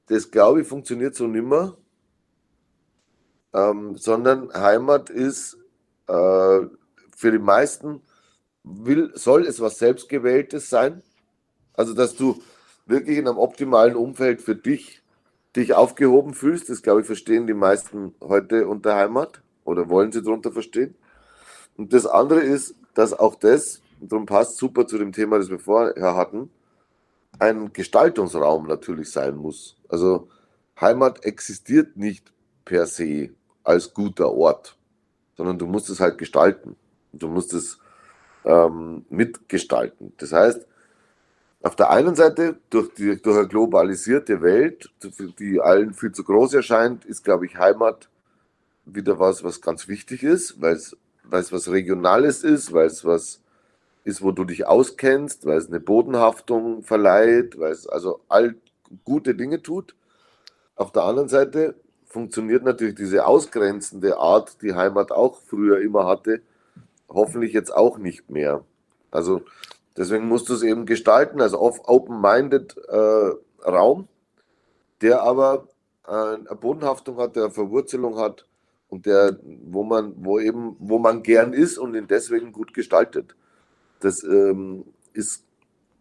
das, 0.08 0.30
glaube 0.30 0.62
ich, 0.62 0.68
funktioniert 0.68 1.16
so 1.16 1.28
nimmer, 1.28 1.78
ähm, 3.54 3.98
sondern 3.98 4.54
Heimat 4.54 5.10
ist 5.10 5.58
äh, 6.08 6.14
für 6.14 7.32
die 7.32 7.40
meisten 7.40 8.02
will, 8.64 9.12
soll 9.16 9.46
es 9.46 9.60
was 9.60 9.80
Selbstgewähltes 9.80 10.70
sein? 10.70 11.02
Also, 11.74 11.94
dass 11.94 12.16
du 12.16 12.42
wirklich 12.86 13.18
in 13.18 13.28
einem 13.28 13.38
optimalen 13.38 13.96
Umfeld 13.96 14.42
für 14.42 14.56
dich, 14.56 15.02
dich 15.56 15.74
aufgehoben 15.74 16.34
fühlst, 16.34 16.70
das 16.70 16.82
glaube 16.82 17.02
ich, 17.02 17.08
verstehen 17.08 17.48
die 17.48 17.54
meisten 17.54 18.16
heute 18.22 18.68
unter 18.68 18.96
Heimat 18.96 19.42
oder 19.64 19.90
wollen 19.90 20.12
sie 20.12 20.24
darunter 20.24 20.52
verstehen. 20.52 20.96
Und 21.78 21.94
das 21.94 22.06
andere 22.06 22.42
ist, 22.42 22.76
dass 22.94 23.14
auch 23.14 23.36
das, 23.36 23.82
und 24.00 24.12
darum 24.12 24.26
passt 24.26 24.58
super 24.58 24.88
zu 24.88 24.98
dem 24.98 25.12
Thema, 25.12 25.38
das 25.38 25.50
wir 25.50 25.60
vorher 25.60 26.16
hatten, 26.16 26.50
ein 27.40 27.74
Gestaltungsraum 27.74 28.68
natürlich 28.68 29.12
sein 29.12 29.36
muss. 29.36 29.78
Also 29.88 30.30
Heimat 30.80 31.26
existiert 31.26 31.98
nicht 31.98 32.32
per 32.66 32.86
se 32.86 33.32
als 33.64 33.94
guter 33.94 34.32
Ort, 34.32 34.78
sondern 35.36 35.58
du 35.58 35.68
musst 35.68 35.90
es 35.90 36.00
halt 36.00 36.18
gestalten. 36.18 36.76
Du 37.14 37.28
musst 37.28 37.54
es 37.54 37.80
ähm, 38.46 39.06
mitgestalten. 39.10 40.14
Das 40.18 40.32
heißt, 40.32 40.66
auf 41.64 41.76
der 41.76 41.92
einen 41.92 42.16
Seite, 42.16 42.58
durch, 42.70 42.94
die, 42.96 43.22
durch 43.22 43.38
eine 43.38 43.48
globalisierte 43.48 44.42
Welt, 44.42 44.92
die 45.40 45.62
allen 45.62 45.94
viel 45.94 46.12
zu 46.12 46.24
groß 46.24 46.56
erscheint, 46.56 47.06
ist, 47.06 47.24
glaube 47.24 47.46
ich, 47.46 47.58
Heimat 47.58 48.10
wieder 48.86 49.20
was, 49.20 49.44
was 49.44 49.62
ganz 49.62 49.88
wichtig 49.88 50.24
ist, 50.24 50.60
weil 50.60 50.74
es, 50.74 50.98
was 51.24 51.70
Regionales 51.70 52.44
ist, 52.44 52.74
weil 52.74 52.88
es 52.88 53.06
was 53.06 53.42
ist, 54.04 54.24
wo 54.24 54.32
du 54.32 54.44
dich 54.44 54.66
auskennst, 54.66 55.46
weil 55.46 55.58
es 55.58 55.68
eine 55.68 55.80
Bodenhaftung 55.80 56.82
verleiht, 56.82 57.60
weil 57.60 57.72
es 57.72 57.88
also 57.88 58.22
all 58.28 58.56
gute 59.04 59.36
Dinge 59.36 59.62
tut. 59.62 59.96
Auf 60.76 60.92
der 60.92 61.04
anderen 61.04 61.30
Seite 61.30 61.76
funktioniert 62.12 62.64
natürlich 62.64 62.96
diese 62.96 63.26
ausgrenzende 63.26 64.18
Art, 64.18 64.62
die 64.62 64.74
Heimat 64.74 65.12
auch 65.12 65.38
früher 65.38 65.80
immer 65.80 66.06
hatte, 66.06 66.42
hoffentlich 67.08 67.54
jetzt 67.54 67.74
auch 67.74 67.98
nicht 67.98 68.30
mehr. 68.30 68.66
Also 69.12 69.42
deswegen 69.96 70.28
musst 70.28 70.50
du 70.50 70.54
es 70.54 70.64
eben 70.64 70.86
gestalten, 70.86 71.42
also 71.42 71.60
open-minded 71.62 72.78
äh, 72.90 73.32
Raum, 73.66 74.08
der 75.02 75.22
aber 75.24 75.68
äh, 76.06 76.12
eine 76.12 76.58
Bodenhaftung 76.60 77.18
hat, 77.18 77.36
der 77.36 77.46
eine 77.46 77.54
Verwurzelung 77.54 78.18
hat 78.18 78.46
und 78.90 79.06
der, 79.06 79.40
wo 79.44 79.84
man, 79.84 80.14
wo 80.18 80.38
eben, 80.40 80.76
wo 80.80 81.00
man 81.00 81.24
gern 81.24 81.54
ist 81.54 81.78
und 81.78 81.96
ihn 81.96 82.08
deswegen 82.08 82.52
gut 82.52 82.74
gestaltet. 82.74 83.36
Das 84.02 84.24
ähm, 84.24 84.84
ist, 85.14 85.46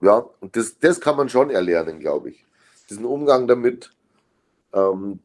ja, 0.00 0.24
und 0.40 0.56
das, 0.56 0.78
das 0.80 1.00
kann 1.00 1.16
man 1.16 1.28
schon 1.28 1.50
erlernen, 1.50 2.00
glaube 2.00 2.30
ich. 2.30 2.44
Diesen 2.88 3.04
Umgang 3.04 3.46
damit, 3.46 3.92
ähm, 4.72 5.20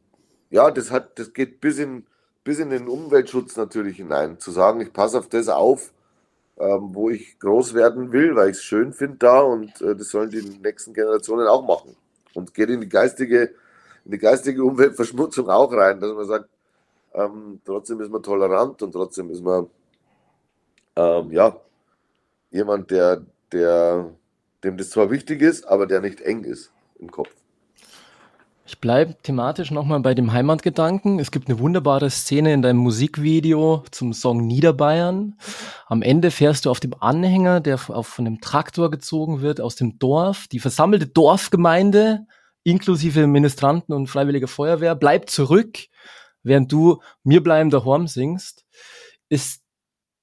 ja, 0.50 0.70
das 0.70 0.90
hat, 0.90 1.18
das 1.18 1.32
geht 1.32 1.60
bis 1.60 1.78
in 1.78 2.06
bis 2.46 2.60
in 2.60 2.70
den 2.70 2.86
Umweltschutz 2.86 3.56
natürlich 3.56 3.96
hinein. 3.96 4.38
Zu 4.38 4.52
sagen, 4.52 4.80
ich 4.80 4.92
passe 4.92 5.18
auf 5.18 5.28
das 5.28 5.48
auf, 5.48 5.92
ähm, 6.58 6.90
wo 6.94 7.10
ich 7.10 7.40
groß 7.40 7.74
werden 7.74 8.12
will, 8.12 8.36
weil 8.36 8.50
ich 8.50 8.58
es 8.58 8.62
schön 8.62 8.92
finde 8.92 9.16
da 9.18 9.40
und 9.40 9.80
äh, 9.82 9.96
das 9.96 10.10
sollen 10.10 10.30
die 10.30 10.42
nächsten 10.62 10.94
Generationen 10.94 11.48
auch 11.48 11.66
machen. 11.66 11.96
Und 12.34 12.54
geht 12.54 12.70
in 12.70 12.80
die 12.80 12.88
geistige, 12.88 13.52
in 14.04 14.12
die 14.12 14.18
geistige 14.18 14.62
Umweltverschmutzung 14.62 15.50
auch 15.50 15.72
rein, 15.72 15.98
dass 15.98 16.14
man 16.14 16.24
sagt, 16.24 16.48
ähm, 17.14 17.60
trotzdem 17.64 18.00
ist 18.00 18.12
man 18.12 18.22
tolerant 18.22 18.80
und 18.80 18.92
trotzdem 18.92 19.28
ist 19.30 19.42
man 19.42 19.68
ähm, 20.94 21.32
ja 21.32 21.60
jemand, 22.52 22.92
der, 22.92 23.22
der 23.50 24.08
dem 24.62 24.76
das 24.76 24.90
zwar 24.90 25.10
wichtig 25.10 25.42
ist, 25.42 25.64
aber 25.66 25.86
der 25.86 26.00
nicht 26.00 26.20
eng 26.20 26.44
ist 26.44 26.70
im 27.00 27.10
Kopf. 27.10 27.30
Ich 28.68 28.80
bleibe 28.80 29.16
thematisch 29.22 29.70
nochmal 29.70 30.00
bei 30.00 30.12
dem 30.12 30.32
Heimatgedanken. 30.32 31.20
Es 31.20 31.30
gibt 31.30 31.48
eine 31.48 31.60
wunderbare 31.60 32.10
Szene 32.10 32.52
in 32.52 32.62
deinem 32.62 32.78
Musikvideo 32.78 33.84
zum 33.92 34.12
Song 34.12 34.44
Niederbayern. 34.44 35.38
Am 35.86 36.02
Ende 36.02 36.32
fährst 36.32 36.66
du 36.66 36.70
auf 36.70 36.80
dem 36.80 36.92
Anhänger, 36.98 37.60
der 37.60 37.78
von 37.78 38.26
einem 38.26 38.40
Traktor 38.40 38.90
gezogen 38.90 39.40
wird, 39.40 39.60
aus 39.60 39.76
dem 39.76 40.00
Dorf. 40.00 40.48
Die 40.48 40.58
versammelte 40.58 41.06
Dorfgemeinde, 41.06 42.26
inklusive 42.64 43.28
Ministranten 43.28 43.94
und 43.94 44.08
Freiwillige 44.08 44.48
Feuerwehr, 44.48 44.96
bleibt 44.96 45.30
zurück, 45.30 45.78
während 46.42 46.72
du 46.72 47.00
Mir 47.22 47.44
bleiben 47.44 47.70
daheim 47.70 48.08
singst. 48.08 48.64
Ist 49.28 49.62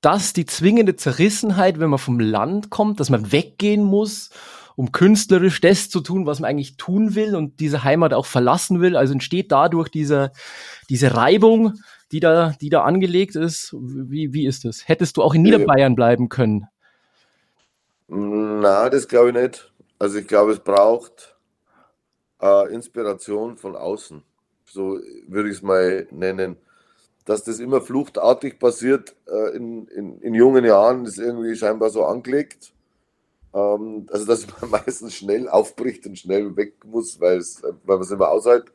das 0.02 0.34
die 0.34 0.46
zwingende 0.46 0.98
Zerrissenheit, 0.98 1.80
wenn 1.80 1.90
man 1.90 2.00
vom 2.00 2.20
Land 2.20 2.70
kommt, 2.70 3.00
dass 3.00 3.10
man 3.10 3.32
weggehen 3.32 3.84
muss 3.84 4.32
um 4.76 4.92
künstlerisch 4.92 5.62
das 5.62 5.90
zu 5.90 6.02
tun, 6.02 6.26
was 6.26 6.40
man 6.40 6.50
eigentlich 6.50 6.78
tun 6.78 7.16
will 7.16 7.36
und 7.36 7.60
diese 7.60 7.84
Heimat 7.84 8.14
auch 8.14 8.26
verlassen 8.26 8.82
will. 8.82 8.96
Also 8.96 9.14
entsteht 9.14 9.52
dadurch 9.52 9.90
diese, 9.90 10.32
diese 10.90 11.16
Reibung, 11.16 11.74
die 12.12 12.20
da, 12.20 12.54
die 12.62 12.70
da 12.70 12.84
angelegt 12.84 13.36
ist. 13.36 13.74
Wie, 13.74 14.34
wie 14.34 14.46
ist 14.46 14.66
das? 14.66 14.88
Hättest 14.88 15.18
du 15.18 15.24
auch 15.24 15.34
in 15.34 15.42
Niederbayern 15.42 15.96
bleiben 15.96 16.30
können? 16.30 16.68
Na, 18.08 18.90
das 18.90 19.08
glaube 19.08 19.30
ich 19.30 19.36
nicht. 19.36 19.72
Also 20.00 20.20
ich 20.20 20.28
glaube, 20.28 20.52
es 20.52 20.60
braucht 20.60 21.36
äh, 22.42 22.74
Inspiration 22.74 23.58
von 23.58 23.76
außen. 23.76 24.24
So 24.66 25.00
würde 25.28 25.50
ich 25.50 25.58
es 25.58 25.62
mal 25.62 26.08
nennen. 26.12 26.58
Dass 27.26 27.44
das 27.44 27.60
immer 27.60 27.80
fluchtartig 27.80 28.60
passiert 28.60 29.16
äh, 29.28 29.56
in, 29.56 29.88
in, 29.88 30.20
in 30.20 30.34
jungen 30.34 30.66
Jahren, 30.66 31.06
ist 31.06 31.20
irgendwie 31.20 31.56
scheinbar 31.56 31.90
so 31.90 32.04
angelegt. 32.04 32.73
Ähm, 33.54 34.08
also, 34.12 34.26
dass 34.26 34.48
man 34.62 34.70
meistens 34.86 35.14
schnell 35.16 35.48
aufbricht 35.48 36.06
und 36.06 36.18
schnell 36.18 36.56
weg 36.56 36.84
muss, 36.86 37.20
weil, 37.20 37.42
man 37.86 38.02
es 38.02 38.12
immer 38.12 38.30
aushält. 38.30 38.66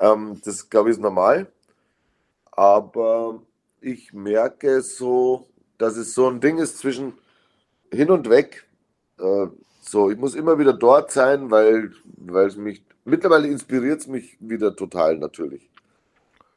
Ähm, 0.00 0.40
das, 0.44 0.68
glaube 0.70 0.90
ich, 0.90 0.96
ist 0.96 1.02
normal. 1.02 1.46
Aber 2.52 3.42
ich 3.80 4.12
merke 4.12 4.80
so, 4.82 5.46
dass 5.76 5.96
es 5.96 6.14
so 6.14 6.28
ein 6.28 6.40
Ding 6.40 6.58
ist 6.58 6.78
zwischen 6.78 7.14
hin 7.92 8.10
und 8.10 8.28
weg. 8.28 8.66
Äh, 9.18 9.46
so, 9.80 10.10
ich 10.10 10.18
muss 10.18 10.34
immer 10.34 10.58
wieder 10.58 10.72
dort 10.72 11.10
sein, 11.12 11.50
weil, 11.50 11.92
weil 12.16 12.46
es 12.46 12.56
mich, 12.56 12.82
mittlerweile 13.04 13.48
inspiriert 13.48 14.00
es 14.00 14.06
mich 14.06 14.36
wieder 14.40 14.74
total 14.74 15.16
natürlich. 15.18 15.68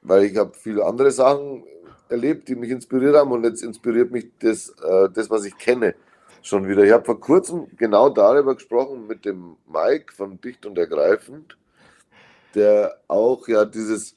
Weil 0.01 0.23
ich 0.23 0.37
habe 0.37 0.53
viele 0.53 0.85
andere 0.85 1.11
Sachen 1.11 1.63
erlebt, 2.09 2.47
die 2.49 2.55
mich 2.55 2.71
inspiriert 2.71 3.15
haben 3.15 3.31
und 3.31 3.43
jetzt 3.43 3.63
inspiriert 3.63 4.11
mich 4.11 4.31
das, 4.39 4.69
äh, 4.83 5.09
das 5.13 5.29
was 5.29 5.45
ich 5.45 5.57
kenne 5.57 5.95
schon 6.41 6.67
wieder. 6.67 6.83
Ich 6.83 6.91
habe 6.91 7.05
vor 7.05 7.19
kurzem 7.19 7.67
genau 7.77 8.09
darüber 8.09 8.55
gesprochen 8.55 9.07
mit 9.07 9.25
dem 9.25 9.57
Mike 9.67 10.13
von 10.13 10.39
Dicht 10.41 10.65
und 10.65 10.77
Ergreifend, 10.77 11.57
der 12.55 12.97
auch 13.07 13.47
ja 13.47 13.65
dieses 13.65 14.15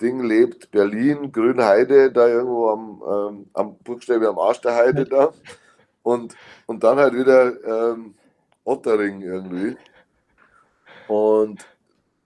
Ding 0.00 0.22
lebt, 0.22 0.70
Berlin, 0.70 1.30
Grünheide, 1.30 2.10
da 2.10 2.26
irgendwo 2.26 2.68
am, 2.68 3.02
ähm, 3.06 3.46
am 3.52 3.76
Buchstabe 3.78 4.28
am 4.28 4.38
Arsch 4.38 4.60
der 4.60 4.74
Heide 4.74 5.04
da. 5.04 5.32
Und, 6.02 6.34
und 6.66 6.82
dann 6.82 6.98
halt 6.98 7.14
wieder 7.14 7.92
ähm, 7.92 8.14
Ottering 8.64 9.20
irgendwie. 9.20 9.76
Und 11.08 11.66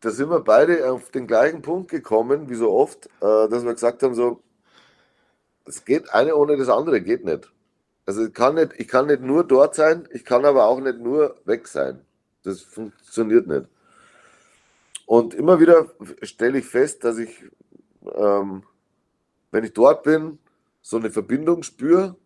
da 0.00 0.10
sind 0.10 0.30
wir 0.30 0.40
beide 0.40 0.90
auf 0.92 1.10
den 1.10 1.26
gleichen 1.26 1.62
Punkt 1.62 1.90
gekommen, 1.90 2.48
wie 2.48 2.54
so 2.54 2.70
oft, 2.70 3.06
äh, 3.06 3.48
dass 3.48 3.64
wir 3.64 3.72
gesagt 3.72 4.02
haben, 4.02 4.14
so, 4.14 4.40
es 5.66 5.84
geht 5.84 6.12
eine 6.12 6.36
ohne 6.36 6.56
das 6.56 6.68
andere, 6.68 7.00
geht 7.00 7.24
nicht. 7.24 7.50
Also 8.06 8.26
ich 8.26 8.34
kann, 8.34 8.56
nicht, 8.56 8.74
ich 8.76 8.88
kann 8.88 9.06
nicht 9.06 9.22
nur 9.22 9.44
dort 9.44 9.74
sein, 9.74 10.08
ich 10.12 10.24
kann 10.24 10.44
aber 10.44 10.66
auch 10.66 10.80
nicht 10.80 10.98
nur 10.98 11.36
weg 11.44 11.68
sein. 11.68 12.04
Das 12.42 12.60
funktioniert 12.60 13.46
nicht. 13.46 13.66
Und 15.06 15.34
immer 15.34 15.60
wieder 15.60 15.86
stelle 16.22 16.58
ich 16.58 16.66
fest, 16.66 17.04
dass 17.04 17.18
ich, 17.18 17.44
ähm, 18.14 18.64
wenn 19.50 19.64
ich 19.64 19.72
dort 19.72 20.02
bin, 20.02 20.38
so 20.82 20.98
eine 20.98 21.10
Verbindung 21.10 21.62
spüre 21.62 22.16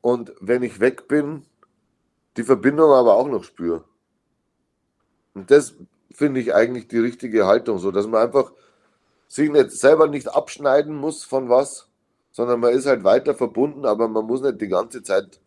und 0.00 0.32
wenn 0.40 0.62
ich 0.62 0.80
weg 0.80 1.06
bin, 1.06 1.46
die 2.36 2.42
Verbindung 2.42 2.90
aber 2.90 3.14
auch 3.14 3.28
noch 3.28 3.44
spüre. 3.44 3.84
Und 5.34 5.50
das 5.50 5.74
finde 6.10 6.40
ich 6.40 6.54
eigentlich 6.54 6.88
die 6.88 6.98
richtige 6.98 7.46
Haltung, 7.46 7.78
so 7.78 7.90
dass 7.90 8.06
man 8.06 8.22
einfach 8.22 8.52
sich 9.28 9.50
nicht 9.50 9.70
selber 9.70 10.08
nicht 10.08 10.28
abschneiden 10.28 10.94
muss 10.94 11.24
von 11.24 11.48
was, 11.48 11.88
sondern 12.32 12.60
man 12.60 12.72
ist 12.72 12.86
halt 12.86 13.04
weiter 13.04 13.34
verbunden, 13.34 13.84
aber 13.86 14.08
man 14.08 14.26
muss 14.26 14.42
nicht 14.42 14.60
die 14.60 14.68
ganze 14.68 15.02
Zeit 15.02 15.40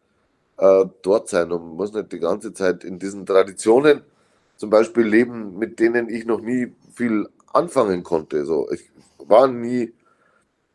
äh, 0.57 0.85
dort 1.01 1.27
sein 1.27 1.51
und 1.51 1.75
muss 1.75 1.93
nicht 1.93 2.11
die 2.11 2.19
ganze 2.19 2.53
Zeit 2.53 2.83
in 2.83 2.99
diesen 2.99 3.25
Traditionen 3.25 4.01
zum 4.55 4.69
Beispiel 4.69 5.05
leben, 5.05 5.57
mit 5.57 5.79
denen 5.79 6.09
ich 6.09 6.25
noch 6.25 6.39
nie 6.39 6.73
viel 6.93 7.27
anfangen 7.51 8.03
konnte. 8.03 8.45
So, 8.45 8.71
ich 8.71 8.89
war 9.17 9.47
nie 9.47 9.93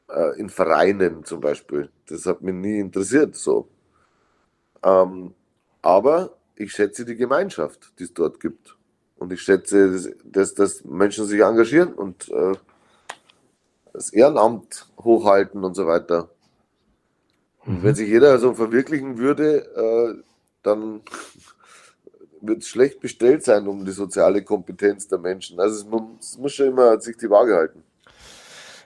äh, 0.08 0.38
in 0.38 0.50
Vereinen 0.50 1.24
zum 1.24 1.40
Beispiel. 1.40 1.88
Das 2.08 2.26
hat 2.26 2.42
mich 2.42 2.54
nie 2.54 2.80
interessiert. 2.80 3.36
So. 3.36 3.68
Ähm, 4.82 5.34
aber 5.80 6.36
ich 6.56 6.72
schätze 6.72 7.04
die 7.04 7.16
Gemeinschaft, 7.16 7.92
die 7.98 8.04
es 8.04 8.12
dort 8.12 8.40
gibt. 8.40 8.76
Und 9.16 9.32
ich 9.32 9.42
schätze, 9.42 10.14
dass, 10.24 10.54
dass 10.54 10.84
Menschen 10.84 11.26
sich 11.26 11.40
engagieren 11.40 11.92
und 11.92 12.28
äh, 12.30 12.52
das 13.92 14.12
Ehrenamt 14.12 14.86
hochhalten 14.98 15.64
und 15.64 15.74
so 15.74 15.86
weiter. 15.86 16.30
Und 17.66 17.82
wenn 17.82 17.90
mhm. 17.90 17.96
sich 17.96 18.08
jeder 18.08 18.38
so 18.38 18.54
verwirklichen 18.54 19.18
würde, 19.18 19.66
äh, 19.76 20.22
dann 20.62 21.02
wird 22.40 22.62
es 22.62 22.68
schlecht 22.68 23.00
bestellt 23.00 23.44
sein 23.44 23.68
um 23.68 23.84
die 23.84 23.92
soziale 23.92 24.42
Kompetenz 24.42 25.08
der 25.08 25.18
Menschen. 25.18 25.60
Also 25.60 25.76
es 25.76 25.86
muss, 25.86 26.02
es 26.20 26.38
muss 26.38 26.52
schon 26.52 26.68
immer 26.68 26.98
sich 27.00 27.16
die 27.16 27.30
Waage 27.30 27.54
halten. 27.54 27.82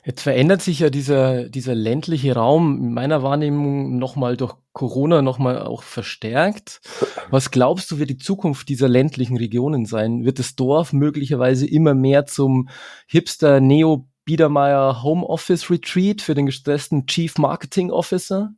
Jetzt 0.05 0.21
verändert 0.21 0.61
sich 0.61 0.81
ja 0.81 0.91
dieser, 0.91 1.49
dieser 1.49 1.75
ländliche 1.75 2.35
Raum 2.35 2.77
in 2.79 2.93
meiner 2.93 3.23
Wahrnehmung 3.23 3.97
nochmal 3.99 4.37
durch 4.37 4.55
Corona 4.75 5.23
nochmal 5.23 5.63
auch 5.63 5.83
verstärkt. 5.83 6.83
Was 7.31 7.51
glaubst 7.51 7.91
du, 7.91 7.99
wird 7.99 8.11
die 8.11 8.19
Zukunft 8.19 8.69
dieser 8.69 8.89
ländlichen 8.89 9.39
Regionen 9.39 9.87
sein? 9.87 10.25
Wird 10.25 10.39
das 10.39 10.57
Dorf 10.57 10.93
möglicherweise 10.93 11.67
immer 11.67 11.95
mehr 11.95 12.27
zum 12.27 12.69
Hipster 13.07 13.61
Neo 13.61 14.07
Biedermeier 14.25 15.03
Homeoffice 15.03 15.71
Retreat 15.71 16.23
für 16.23 16.35
den 16.35 16.47
gestressten 16.47 17.07
Chief 17.07 17.37
Marketing 17.39 17.91
Officer? 17.91 18.53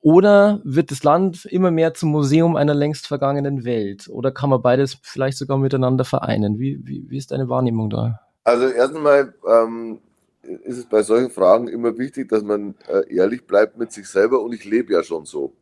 Oder 0.00 0.60
wird 0.64 0.90
das 0.90 1.02
Land 1.02 1.46
immer 1.46 1.70
mehr 1.70 1.94
zum 1.94 2.10
Museum 2.10 2.56
einer 2.56 2.74
längst 2.74 3.06
vergangenen 3.06 3.64
Welt? 3.64 4.06
Oder 4.08 4.32
kann 4.32 4.50
man 4.50 4.60
beides 4.60 4.98
vielleicht 5.02 5.38
sogar 5.38 5.56
miteinander 5.56 6.04
vereinen? 6.04 6.58
Wie, 6.58 6.78
wie, 6.84 7.08
wie 7.08 7.16
ist 7.16 7.30
deine 7.30 7.48
Wahrnehmung 7.48 7.88
da? 7.88 8.20
Also 8.44 8.68
erstmal 8.68 9.32
ähm, 9.48 10.00
ist 10.42 10.76
es 10.76 10.84
bei 10.84 11.02
solchen 11.02 11.30
Fragen 11.30 11.68
immer 11.68 11.96
wichtig, 11.96 12.28
dass 12.28 12.42
man 12.42 12.74
äh, 12.86 13.14
ehrlich 13.14 13.46
bleibt 13.46 13.78
mit 13.78 13.92
sich 13.92 14.06
selber 14.06 14.42
und 14.42 14.52
ich 14.52 14.64
lebe 14.64 14.92
ja 14.92 15.02
schon 15.02 15.24
so. 15.24 15.54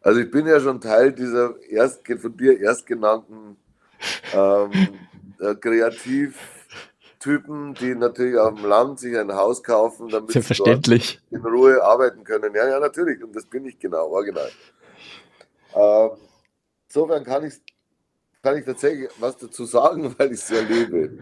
Also 0.00 0.20
ich 0.20 0.30
bin 0.30 0.46
ja 0.46 0.58
schon 0.58 0.80
Teil 0.80 1.12
dieser 1.12 1.54
erst, 1.68 2.00
von 2.18 2.36
dir 2.36 2.58
erstgenannten 2.58 3.56
ähm, 4.34 4.70
äh, 5.40 5.54
kreativ 5.54 6.38
Typen, 7.22 7.74
die 7.74 7.94
natürlich 7.94 8.36
auf 8.36 8.54
dem 8.54 8.64
Land 8.64 8.98
sich 8.98 9.16
ein 9.16 9.32
Haus 9.32 9.62
kaufen, 9.62 10.08
damit 10.08 10.32
sie 10.32 10.40
in 11.30 11.46
Ruhe 11.46 11.82
arbeiten 11.82 12.24
können. 12.24 12.52
Ja, 12.52 12.68
ja, 12.68 12.80
natürlich. 12.80 13.22
Und 13.22 13.34
das 13.36 13.46
bin 13.46 13.64
ich 13.64 13.78
genau, 13.78 14.08
original. 14.08 14.50
Äh, 15.72 16.08
insofern 16.88 17.22
kann 17.22 17.44
ich, 17.44 17.54
kann 18.42 18.58
ich 18.58 18.64
tatsächlich 18.64 19.08
was 19.20 19.36
dazu 19.36 19.64
sagen, 19.64 20.14
weil 20.18 20.32
ich 20.32 20.40
es 20.40 20.48
sehr 20.48 20.62
lebe. 20.62 21.18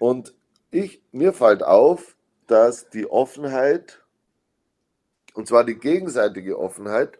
Und 0.00 0.34
ich, 0.72 1.00
mir 1.12 1.32
fällt 1.32 1.62
auf, 1.62 2.16
dass 2.48 2.90
die 2.90 3.08
Offenheit, 3.08 4.02
und 5.34 5.46
zwar 5.46 5.62
die 5.62 5.78
gegenseitige 5.78 6.58
Offenheit, 6.58 7.18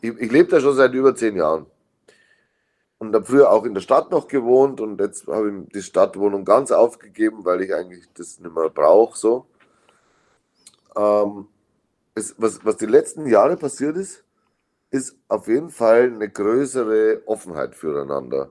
ich, 0.00 0.10
ich 0.18 0.32
lebe 0.32 0.50
da 0.50 0.60
schon 0.60 0.74
seit 0.74 0.92
über 0.94 1.14
zehn 1.14 1.36
Jahren 1.36 1.66
und 2.98 3.14
habe 3.14 3.24
früher 3.24 3.50
auch 3.50 3.64
in 3.64 3.74
der 3.74 3.80
Stadt 3.80 4.10
noch 4.10 4.28
gewohnt 4.28 4.80
und 4.80 5.00
jetzt 5.00 5.26
habe 5.26 5.50
ich 5.50 5.72
die 5.72 5.82
Stadtwohnung 5.82 6.44
ganz 6.44 6.72
aufgegeben, 6.72 7.44
weil 7.44 7.62
ich 7.62 7.74
eigentlich 7.74 8.04
das 8.14 8.40
nicht 8.40 8.54
mehr 8.54 8.70
brauche. 8.70 9.16
So. 9.18 9.46
Ähm, 10.96 11.48
es, 12.14 12.34
was, 12.38 12.64
was 12.64 12.76
die 12.78 12.86
letzten 12.86 13.26
Jahre 13.26 13.56
passiert 13.56 13.96
ist, 13.96 14.24
ist 14.90 15.16
auf 15.28 15.48
jeden 15.48 15.70
Fall 15.70 16.04
eine 16.04 16.30
größere 16.30 17.22
Offenheit 17.26 17.74
füreinander. 17.74 18.50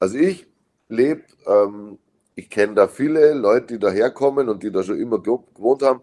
Also 0.00 0.16
ich 0.18 0.46
lebe, 0.88 1.22
ähm, 1.46 1.98
ich 2.34 2.50
kenne 2.50 2.74
da 2.74 2.88
viele 2.88 3.34
Leute, 3.34 3.74
die 3.74 3.78
daherkommen 3.78 4.48
und 4.48 4.62
die 4.62 4.72
da 4.72 4.82
schon 4.82 4.98
immer 4.98 5.20
gewohnt 5.20 5.82
haben. 5.82 6.00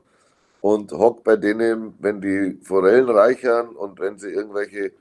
und 0.62 0.92
hock 0.94 1.24
bei 1.24 1.36
denen, 1.38 1.96
wenn 2.00 2.22
die 2.22 2.60
Forellen 2.64 3.10
reichern 3.10 3.70
und 3.76 4.00
wenn 4.00 4.20
sie 4.20 4.30
irgendwelche 4.30 4.94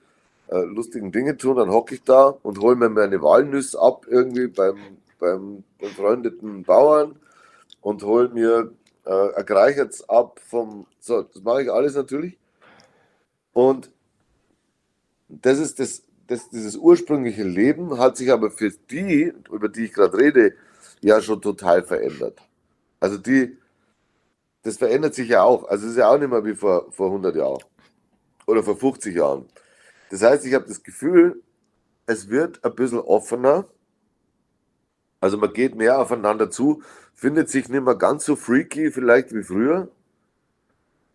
äh, 0.50 0.62
lustigen 0.64 1.12
Dinge 1.12 1.36
tun, 1.36 1.56
dann 1.56 1.70
hocke 1.70 1.94
ich 1.94 2.02
da 2.02 2.26
und 2.42 2.58
hole 2.58 2.74
mir 2.74 2.88
meine 2.88 3.22
Walnüsse 3.22 3.80
ab 3.80 4.06
irgendwie 4.08 4.48
beim, 4.48 4.78
beim 5.18 5.62
befreundeten 5.78 6.64
Bauern 6.64 7.16
und 7.80 8.02
hole 8.02 8.28
mir 8.30 8.72
äh, 9.06 9.34
ein 9.34 9.46
Greichert's 9.46 10.08
ab 10.08 10.40
vom, 10.40 10.86
so, 10.98 11.22
das 11.22 11.42
mache 11.42 11.62
ich 11.62 11.70
alles 11.70 11.94
natürlich. 11.94 12.36
Und 13.52 13.90
das 15.28 15.58
ist 15.58 15.78
das, 15.78 16.02
das, 16.26 16.50
dieses 16.50 16.76
ursprüngliche 16.76 17.44
Leben 17.44 17.98
hat 17.98 18.16
sich 18.16 18.32
aber 18.32 18.50
für 18.50 18.70
die, 18.90 19.32
über 19.50 19.68
die 19.68 19.84
ich 19.84 19.92
gerade 19.92 20.16
rede, 20.16 20.54
ja 21.00 21.20
schon 21.20 21.40
total 21.40 21.82
verändert. 21.82 22.40
Also 22.98 23.18
die, 23.18 23.56
das 24.62 24.76
verändert 24.76 25.14
sich 25.14 25.28
ja 25.28 25.42
auch. 25.42 25.68
Also 25.68 25.86
es 25.86 25.92
ist 25.92 25.98
ja 25.98 26.10
auch 26.10 26.18
nicht 26.18 26.30
mehr 26.30 26.44
wie 26.44 26.54
vor, 26.54 26.90
vor 26.90 27.06
100 27.06 27.36
Jahren 27.36 27.62
oder 28.46 28.62
vor 28.62 28.76
50 28.76 29.14
Jahren. 29.14 29.46
Das 30.10 30.22
heißt, 30.22 30.44
ich 30.44 30.54
habe 30.54 30.66
das 30.66 30.82
Gefühl, 30.82 31.42
es 32.06 32.28
wird 32.28 32.62
ein 32.64 32.74
bisschen 32.74 32.98
offener. 32.98 33.64
Also 35.20 35.38
man 35.38 35.52
geht 35.52 35.74
mehr 35.74 35.98
aufeinander 35.98 36.50
zu, 36.50 36.82
findet 37.14 37.48
sich 37.48 37.68
nicht 37.68 37.84
mehr 37.84 37.94
ganz 37.94 38.24
so 38.24 38.36
freaky 38.36 38.90
vielleicht 38.90 39.32
wie 39.34 39.42
früher. 39.42 39.88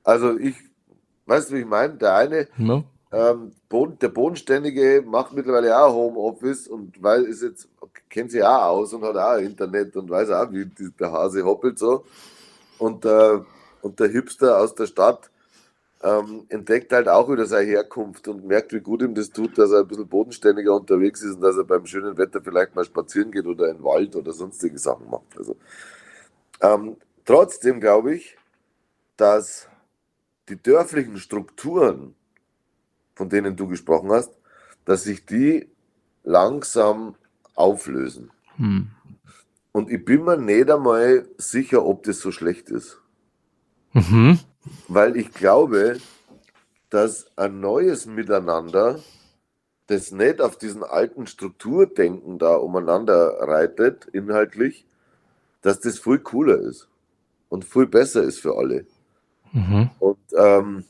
Also 0.04 0.38
ich, 0.38 0.56
weißt 1.26 1.50
du, 1.50 1.56
wie 1.56 1.60
ich 1.60 1.66
meine? 1.66 1.96
Der 1.96 2.16
eine, 2.16 2.48
no. 2.58 2.86
ähm, 3.12 3.52
der 4.00 4.10
Bodenständige 4.10 5.04
macht 5.06 5.34
mittlerweile 5.34 5.78
auch 5.78 5.94
Homeoffice 5.94 6.68
und 6.68 7.02
weil 7.04 7.24
ist 7.24 7.42
jetzt, 7.42 7.68
kennt 8.10 8.32
sich 8.32 8.44
auch 8.44 8.64
aus 8.64 8.94
und 8.94 9.04
hat 9.04 9.18
auch 9.18 9.38
Internet 9.38 9.98
und 9.98 10.10
weiß 10.10 10.30
auch, 10.30 10.52
wie 10.52 10.70
der 11.00 11.12
Hase 11.12 11.44
hoppelt 11.44 11.78
so. 11.80 12.06
Und, 12.78 13.04
äh, 13.04 13.40
und 13.82 14.00
der 14.00 14.08
Hipster 14.08 14.60
aus 14.60 14.76
der 14.76 14.86
Stadt 14.86 15.30
ähm, 16.04 16.46
entdeckt 16.50 16.92
halt 16.92 17.08
auch 17.08 17.30
wieder 17.32 17.46
seine 17.46 17.68
Herkunft 17.68 18.28
und 18.28 18.46
merkt, 18.46 18.74
wie 18.74 18.80
gut 18.80 19.02
ihm 19.02 19.16
das 19.16 19.30
tut, 19.30 19.58
dass 19.58 19.72
er 19.72 19.80
ein 19.80 19.88
bisschen 19.88 20.08
bodenständiger 20.08 20.76
unterwegs 20.76 21.22
ist 21.22 21.36
und 21.36 21.42
dass 21.42 21.58
er 21.58 21.64
beim 21.64 21.86
schönen 21.86 22.18
Wetter 22.18 22.42
vielleicht 22.42 22.76
mal 22.76 22.86
spazieren 22.86 23.32
geht 23.32 23.46
oder 23.46 23.70
in 23.70 23.78
den 23.78 23.84
Wald 23.84 24.16
oder 24.16 24.34
sonstige 24.34 24.78
Sachen 24.78 25.10
macht. 25.10 25.38
Also, 25.38 25.56
ähm, 26.62 26.98
trotzdem 27.24 27.80
glaube 27.80 28.16
ich, 28.16 28.38
dass 29.18 29.68
die 30.50 30.62
dörflichen 30.62 31.18
Strukturen, 31.18 32.16
von 33.16 33.30
denen 33.30 33.56
du 33.56 33.68
gesprochen 33.68 34.12
hast, 34.12 34.32
dass 34.84 35.04
sich 35.04 35.26
die 35.26 35.70
langsam 36.24 37.16
auflösen. 37.56 38.32
Hm. 38.58 38.90
Und 39.72 39.90
ich 39.90 40.06
bin 40.06 40.24
mir 40.24 40.38
nicht 40.38 40.70
einmal 40.70 41.28
sicher, 41.38 41.86
ob 41.86 42.04
das 42.04 42.20
so 42.20 42.32
schlecht 42.32 42.70
ist. 42.70 43.02
Mhm. 43.94 44.40
Weil 44.88 45.16
ich 45.18 45.32
glaube, 45.32 45.98
dass 46.90 47.28
ein 47.36 47.60
neues 47.60 48.06
Miteinander, 48.06 49.00
das 49.88 50.12
nicht 50.12 50.42
auf 50.42 50.58
diesen 50.58 50.84
alten 50.84 51.28
Strukturdenken 51.28 52.40
da 52.40 52.56
umeinander 52.56 53.38
reitet, 53.40 54.06
inhaltlich, 54.12 54.86
dass 55.62 55.80
das 55.80 56.00
viel 56.00 56.20
cooler 56.20 56.58
ist 56.58 56.88
und 57.50 57.66
viel 57.66 57.88
besser 57.88 58.24
ist 58.24 58.40
für 58.40 58.58
alle. 58.58 58.86
Mhm. 59.52 59.90
Und 60.00 60.18
ähm, 60.36 60.84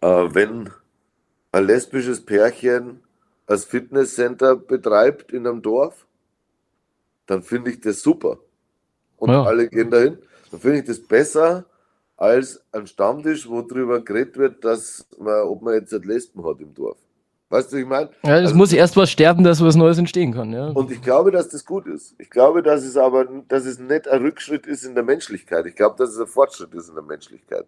äh, 0.00 0.28
wenn 0.34 0.70
ein 1.52 1.64
lesbisches 1.64 2.24
Pärchen 2.24 3.00
als 3.46 3.64
Fitnesscenter 3.64 4.56
betreibt 4.56 5.32
in 5.32 5.46
einem 5.46 5.62
Dorf, 5.62 6.06
dann 7.26 7.42
finde 7.42 7.70
ich 7.70 7.80
das 7.80 8.00
super. 8.00 8.38
Und 9.16 9.30
ja. 9.30 9.42
alle 9.44 9.68
gehen 9.68 9.90
dahin. 9.90 10.18
Dann 10.50 10.60
finde 10.60 10.78
ich 10.78 10.84
das 10.84 11.00
besser 11.00 11.64
als 12.20 12.62
ein 12.70 12.86
Stammtisch, 12.86 13.48
wo 13.48 13.62
darüber 13.62 14.02
geredet 14.02 14.36
wird, 14.36 14.64
dass 14.64 15.06
man, 15.18 15.42
ob 15.44 15.62
man 15.62 15.74
jetzt 15.74 15.92
Lesben 16.04 16.44
hat 16.44 16.60
im 16.60 16.74
Dorf. 16.74 16.98
Weißt 17.48 17.72
du, 17.72 17.78
ich 17.78 17.86
meine? 17.86 18.10
Ja, 18.22 18.36
es 18.36 18.48
also, 18.48 18.56
muss 18.56 18.72
erst 18.74 18.96
was 18.96 19.10
sterben, 19.10 19.42
dass 19.42 19.64
was 19.64 19.74
Neues 19.74 19.96
entstehen 19.96 20.34
kann, 20.34 20.52
ja. 20.52 20.68
Und 20.68 20.90
ich 20.90 21.00
glaube, 21.00 21.30
dass 21.30 21.48
das 21.48 21.64
gut 21.64 21.86
ist. 21.86 22.14
Ich 22.18 22.28
glaube, 22.28 22.62
dass 22.62 22.84
es 22.84 22.98
aber, 22.98 23.24
dass 23.48 23.64
es 23.64 23.78
nicht 23.78 24.06
ein 24.06 24.20
Rückschritt 24.20 24.66
ist 24.66 24.84
in 24.84 24.94
der 24.94 25.02
Menschlichkeit. 25.02 25.64
Ich 25.64 25.74
glaube, 25.74 25.96
dass 25.96 26.10
es 26.10 26.20
ein 26.20 26.26
Fortschritt 26.26 26.74
ist 26.74 26.90
in 26.90 26.94
der 26.94 27.02
Menschlichkeit. 27.02 27.64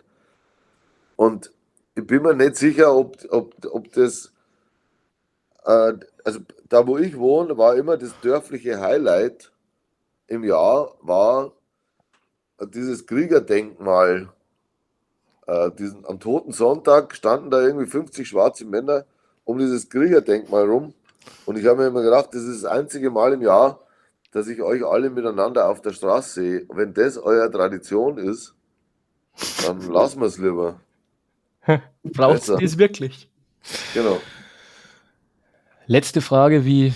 Und 1.16 1.50
ich 1.94 2.06
bin 2.06 2.22
mir 2.22 2.34
nicht 2.34 2.56
sicher, 2.56 2.94
ob, 2.94 3.16
ob, 3.30 3.54
ob 3.72 3.90
das, 3.92 4.32
äh, 5.64 5.94
also 6.24 6.40
da 6.68 6.86
wo 6.86 6.98
ich 6.98 7.18
wohne, 7.18 7.56
war 7.56 7.74
immer 7.74 7.96
das 7.96 8.12
dörfliche 8.20 8.80
Highlight, 8.80 9.50
im 10.26 10.44
Jahr 10.44 10.94
war 11.00 11.52
dieses 12.60 13.06
Kriegerdenkmal. 13.06 14.28
Äh, 15.46 15.70
diesen, 15.72 16.06
am 16.06 16.20
Toten 16.20 16.52
Sonntag 16.52 17.14
standen 17.14 17.50
da 17.50 17.60
irgendwie 17.60 17.86
50 17.86 18.28
schwarze 18.28 18.64
Männer 18.64 19.04
um 19.44 19.58
dieses 19.58 19.88
Kriegerdenkmal 19.88 20.68
rum. 20.68 20.94
Und 21.46 21.58
ich 21.58 21.66
habe 21.66 21.82
mir 21.82 21.88
immer 21.88 22.02
gedacht, 22.02 22.28
das 22.32 22.42
ist 22.42 22.62
das 22.62 22.70
einzige 22.70 23.10
Mal 23.10 23.32
im 23.32 23.42
Jahr, 23.42 23.80
dass 24.32 24.46
ich 24.48 24.62
euch 24.62 24.84
alle 24.84 25.10
miteinander 25.10 25.68
auf 25.68 25.82
der 25.82 25.92
Straße 25.92 26.40
sehe. 26.40 26.66
Wenn 26.68 26.94
das 26.94 27.18
eure 27.18 27.50
Tradition 27.50 28.18
ist, 28.18 28.54
dann 29.66 29.80
lassen 29.92 30.20
wir 30.20 30.26
es 30.26 30.38
lieber. 30.38 30.80
Braucht 32.02 32.48
es 32.48 32.78
wirklich? 32.78 33.28
Genau. 33.94 34.20
Letzte 35.86 36.20
Frage, 36.20 36.64
wie 36.64 36.94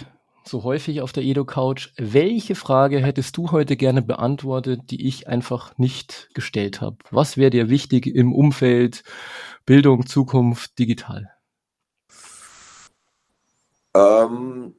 so 0.48 0.64
häufig 0.64 1.00
auf 1.00 1.12
der 1.12 1.22
Edo-Couch. 1.22 1.90
Welche 1.96 2.54
Frage 2.54 3.00
hättest 3.00 3.36
du 3.36 3.50
heute 3.50 3.76
gerne 3.76 4.02
beantwortet, 4.02 4.90
die 4.90 5.06
ich 5.06 5.28
einfach 5.28 5.76
nicht 5.78 6.28
gestellt 6.34 6.80
habe? 6.80 6.96
Was 7.10 7.36
wäre 7.36 7.50
dir 7.50 7.68
wichtig 7.68 8.06
im 8.06 8.32
Umfeld 8.32 9.02
Bildung, 9.64 10.06
Zukunft, 10.06 10.78
digital? 10.78 11.30
Ähm, 13.94 14.74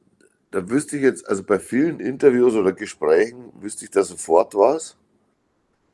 da 0.50 0.70
wüsste 0.70 0.96
ich 0.96 1.02
jetzt, 1.02 1.28
also 1.28 1.42
bei 1.42 1.58
vielen 1.58 2.00
Interviews 2.00 2.54
oder 2.54 2.72
Gesprächen 2.72 3.52
wüsste 3.60 3.84
ich 3.84 3.90
da 3.90 4.02
sofort 4.02 4.54
was. 4.54 4.96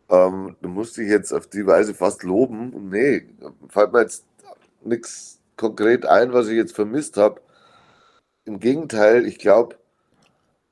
Ähm, 0.08 0.56
da 0.60 0.68
musste 0.68 1.02
ich 1.02 1.08
jetzt 1.08 1.32
auf 1.32 1.46
die 1.46 1.66
Weise 1.66 1.94
fast 1.94 2.22
loben. 2.22 2.90
nee, 2.90 3.26
fällt 3.68 3.92
mir 3.92 4.02
jetzt 4.02 4.24
nichts 4.84 5.40
konkret 5.56 6.06
ein, 6.06 6.32
was 6.32 6.48
ich 6.48 6.56
jetzt 6.56 6.74
vermisst 6.74 7.16
habe. 7.16 7.40
Im 8.44 8.60
Gegenteil, 8.60 9.26
ich 9.26 9.38
glaube, 9.38 9.76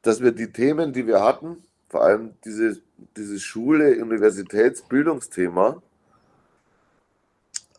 dass 0.02 0.20
wir 0.20 0.32
die 0.32 0.52
Themen, 0.52 0.92
die 0.92 1.06
wir 1.06 1.22
hatten, 1.22 1.62
vor 1.88 2.02
allem 2.02 2.34
diese, 2.44 2.80
dieses 3.16 3.42
Schule, 3.42 4.02
Universitätsbildungsthema, 4.02 5.82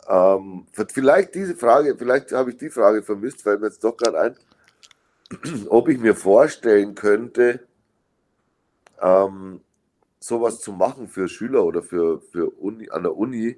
ähm, 0.07 0.65
vielleicht 0.73 1.35
diese 1.35 1.55
Frage, 1.55 1.95
vielleicht 1.97 2.31
habe 2.31 2.51
ich 2.51 2.57
die 2.57 2.69
Frage 2.69 3.03
vermisst, 3.03 3.43
fällt 3.43 3.61
mir 3.61 3.67
jetzt 3.67 3.83
doch 3.83 3.95
gerade 3.95 4.19
ein, 4.19 4.35
ob 5.69 5.89
ich 5.89 5.99
mir 5.99 6.15
vorstellen 6.15 6.95
könnte, 6.95 7.61
ähm, 9.01 9.61
sowas 10.19 10.59
zu 10.59 10.71
machen 10.71 11.07
für 11.07 11.27
Schüler 11.27 11.63
oder 11.63 11.81
für, 11.81 12.21
für 12.21 12.49
Uni, 12.49 12.89
an 12.89 13.03
der 13.03 13.15
Uni, 13.15 13.57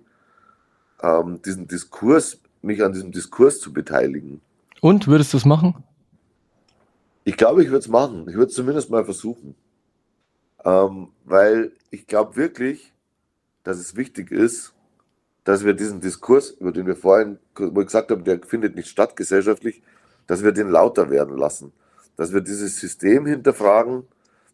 ähm, 1.01 1.41
diesen 1.41 1.67
Diskurs, 1.67 2.39
mich 2.61 2.83
an 2.83 2.93
diesem 2.93 3.11
Diskurs 3.11 3.59
zu 3.59 3.71
beteiligen. 3.71 4.41
Und 4.81 5.07
würdest 5.07 5.33
du 5.33 5.37
es 5.37 5.45
machen? 5.45 5.83
Ich 7.27 7.37
glaube, 7.37 7.63
ich 7.63 7.69
würde 7.69 7.79
es 7.79 7.87
machen. 7.87 8.29
Ich 8.29 8.35
würde 8.35 8.49
es 8.49 8.55
zumindest 8.55 8.91
mal 8.91 9.03
versuchen. 9.03 9.55
Ähm, 10.63 11.09
weil 11.25 11.71
ich 11.89 12.05
glaube 12.05 12.35
wirklich, 12.35 12.93
dass 13.63 13.79
es 13.79 13.95
wichtig 13.95 14.31
ist, 14.31 14.73
dass 15.43 15.65
wir 15.65 15.73
diesen 15.73 16.01
Diskurs, 16.01 16.51
über 16.51 16.71
den 16.71 16.85
wir 16.85 16.95
vorhin 16.95 17.39
wo 17.57 17.81
ich 17.81 17.87
gesagt 17.87 18.11
haben, 18.11 18.23
der 18.23 18.41
findet 18.43 18.75
nicht 18.75 18.89
statt 18.89 19.15
gesellschaftlich, 19.15 19.81
dass 20.27 20.43
wir 20.43 20.51
den 20.51 20.69
lauter 20.69 21.09
werden 21.09 21.35
lassen. 21.35 21.73
Dass 22.15 22.31
wir 22.31 22.41
dieses 22.41 22.79
System 22.79 23.25
hinterfragen, 23.25 24.03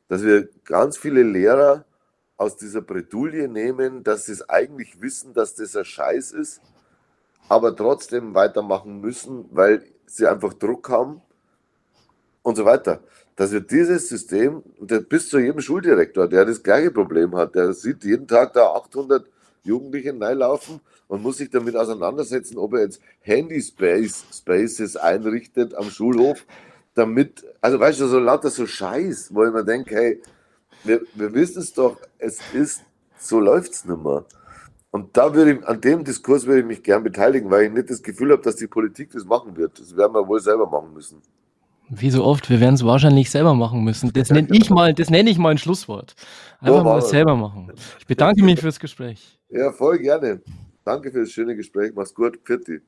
dass 0.07 0.23
wir 0.23 0.47
ganz 0.63 0.97
viele 0.97 1.23
Lehrer 1.23 1.83
aus 2.37 2.55
dieser 2.55 2.81
Bredouille 2.81 3.49
nehmen, 3.49 4.03
dass 4.03 4.27
sie 4.27 4.31
es 4.31 4.47
eigentlich 4.49 5.01
wissen, 5.01 5.33
dass 5.33 5.55
das 5.55 5.75
ein 5.75 5.85
Scheiß 5.85 6.31
ist, 6.31 6.61
aber 7.49 7.75
trotzdem 7.75 8.33
weitermachen 8.33 9.01
müssen, 9.01 9.45
weil 9.51 9.83
sie 10.05 10.25
einfach 10.25 10.53
Druck 10.53 10.89
haben 10.89 11.21
und 12.43 12.55
so 12.55 12.65
weiter. 12.65 13.01
Dass 13.35 13.51
wir 13.51 13.61
dieses 13.61 14.09
System, 14.09 14.61
bis 15.09 15.29
zu 15.29 15.39
jedem 15.39 15.61
Schuldirektor, 15.61 16.27
der 16.27 16.45
das 16.45 16.61
gleiche 16.61 16.91
Problem 16.91 17.35
hat, 17.35 17.55
der 17.55 17.73
sieht 17.73 18.03
jeden 18.03 18.27
Tag 18.27 18.53
da 18.53 18.67
800 18.73 19.25
Jugendliche 19.63 20.13
reinlaufen 20.19 20.81
und 21.07 21.23
muss 21.23 21.37
sich 21.37 21.49
damit 21.49 21.75
auseinandersetzen, 21.75 22.57
ob 22.57 22.73
er 22.73 22.81
jetzt 22.81 23.01
Handy-Spaces 23.21 24.95
einrichtet 24.97 25.75
am 25.75 25.89
Schulhof, 25.89 26.45
damit, 26.93 27.45
also 27.61 27.79
weißt 27.79 28.01
du, 28.01 28.07
so 28.07 28.19
lauter 28.19 28.49
so 28.49 28.65
Scheiß, 28.65 29.33
wo 29.33 29.45
ich 29.45 29.53
mir 29.53 29.63
denke, 29.63 29.95
hey, 29.95 30.21
wir, 30.83 31.01
wir 31.13 31.33
wissen 31.33 31.61
es 31.61 31.73
doch, 31.73 31.97
es 32.17 32.39
ist, 32.53 32.81
so 33.17 33.39
läuft 33.39 33.71
es 33.71 33.85
nicht 33.85 34.03
mehr. 34.03 34.25
Und 34.91 35.15
da 35.15 35.33
würde 35.33 35.53
ich, 35.53 35.65
an 35.65 35.79
dem 35.79 36.03
Diskurs 36.03 36.45
würde 36.45 36.61
ich 36.61 36.65
mich 36.65 36.83
gern 36.83 37.03
beteiligen, 37.03 37.49
weil 37.49 37.65
ich 37.65 37.71
nicht 37.71 37.89
das 37.89 38.03
Gefühl 38.03 38.31
habe, 38.31 38.41
dass 38.41 38.57
die 38.57 38.67
Politik 38.67 39.11
das 39.11 39.23
machen 39.23 39.55
wird. 39.55 39.79
Das 39.79 39.95
werden 39.95 40.13
wir 40.13 40.27
wohl 40.27 40.41
selber 40.41 40.69
machen 40.69 40.93
müssen. 40.93 41.21
Wie 41.93 42.09
so 42.09 42.23
oft, 42.23 42.49
wir 42.49 42.61
werden 42.61 42.75
es 42.75 42.85
wahrscheinlich 42.85 43.29
selber 43.29 43.53
machen 43.53 43.83
müssen. 43.83 44.13
Das 44.13 44.29
nenne 44.29 44.47
ich 44.51 44.69
mal, 44.69 44.93
das 44.93 45.09
nenne 45.09 45.29
ich 45.29 45.37
mal 45.37 45.49
ein 45.49 45.57
Schlusswort. 45.57 46.13
Einfach 46.61 46.77
So 46.77 46.83
mal 46.85 47.01
selber 47.01 47.35
machen. 47.35 47.69
Ich 47.99 48.05
bedanke 48.05 48.43
mich 48.43 48.61
fürs 48.61 48.79
Gespräch. 48.79 49.37
Ja, 49.49 49.73
voll 49.73 49.99
gerne. 49.99 50.41
Danke 50.85 51.11
für 51.11 51.19
das 51.19 51.31
schöne 51.31 51.53
Gespräch. 51.55 51.91
Mach's 51.93 52.13
gut. 52.13 52.39
Pfiat 52.45 52.81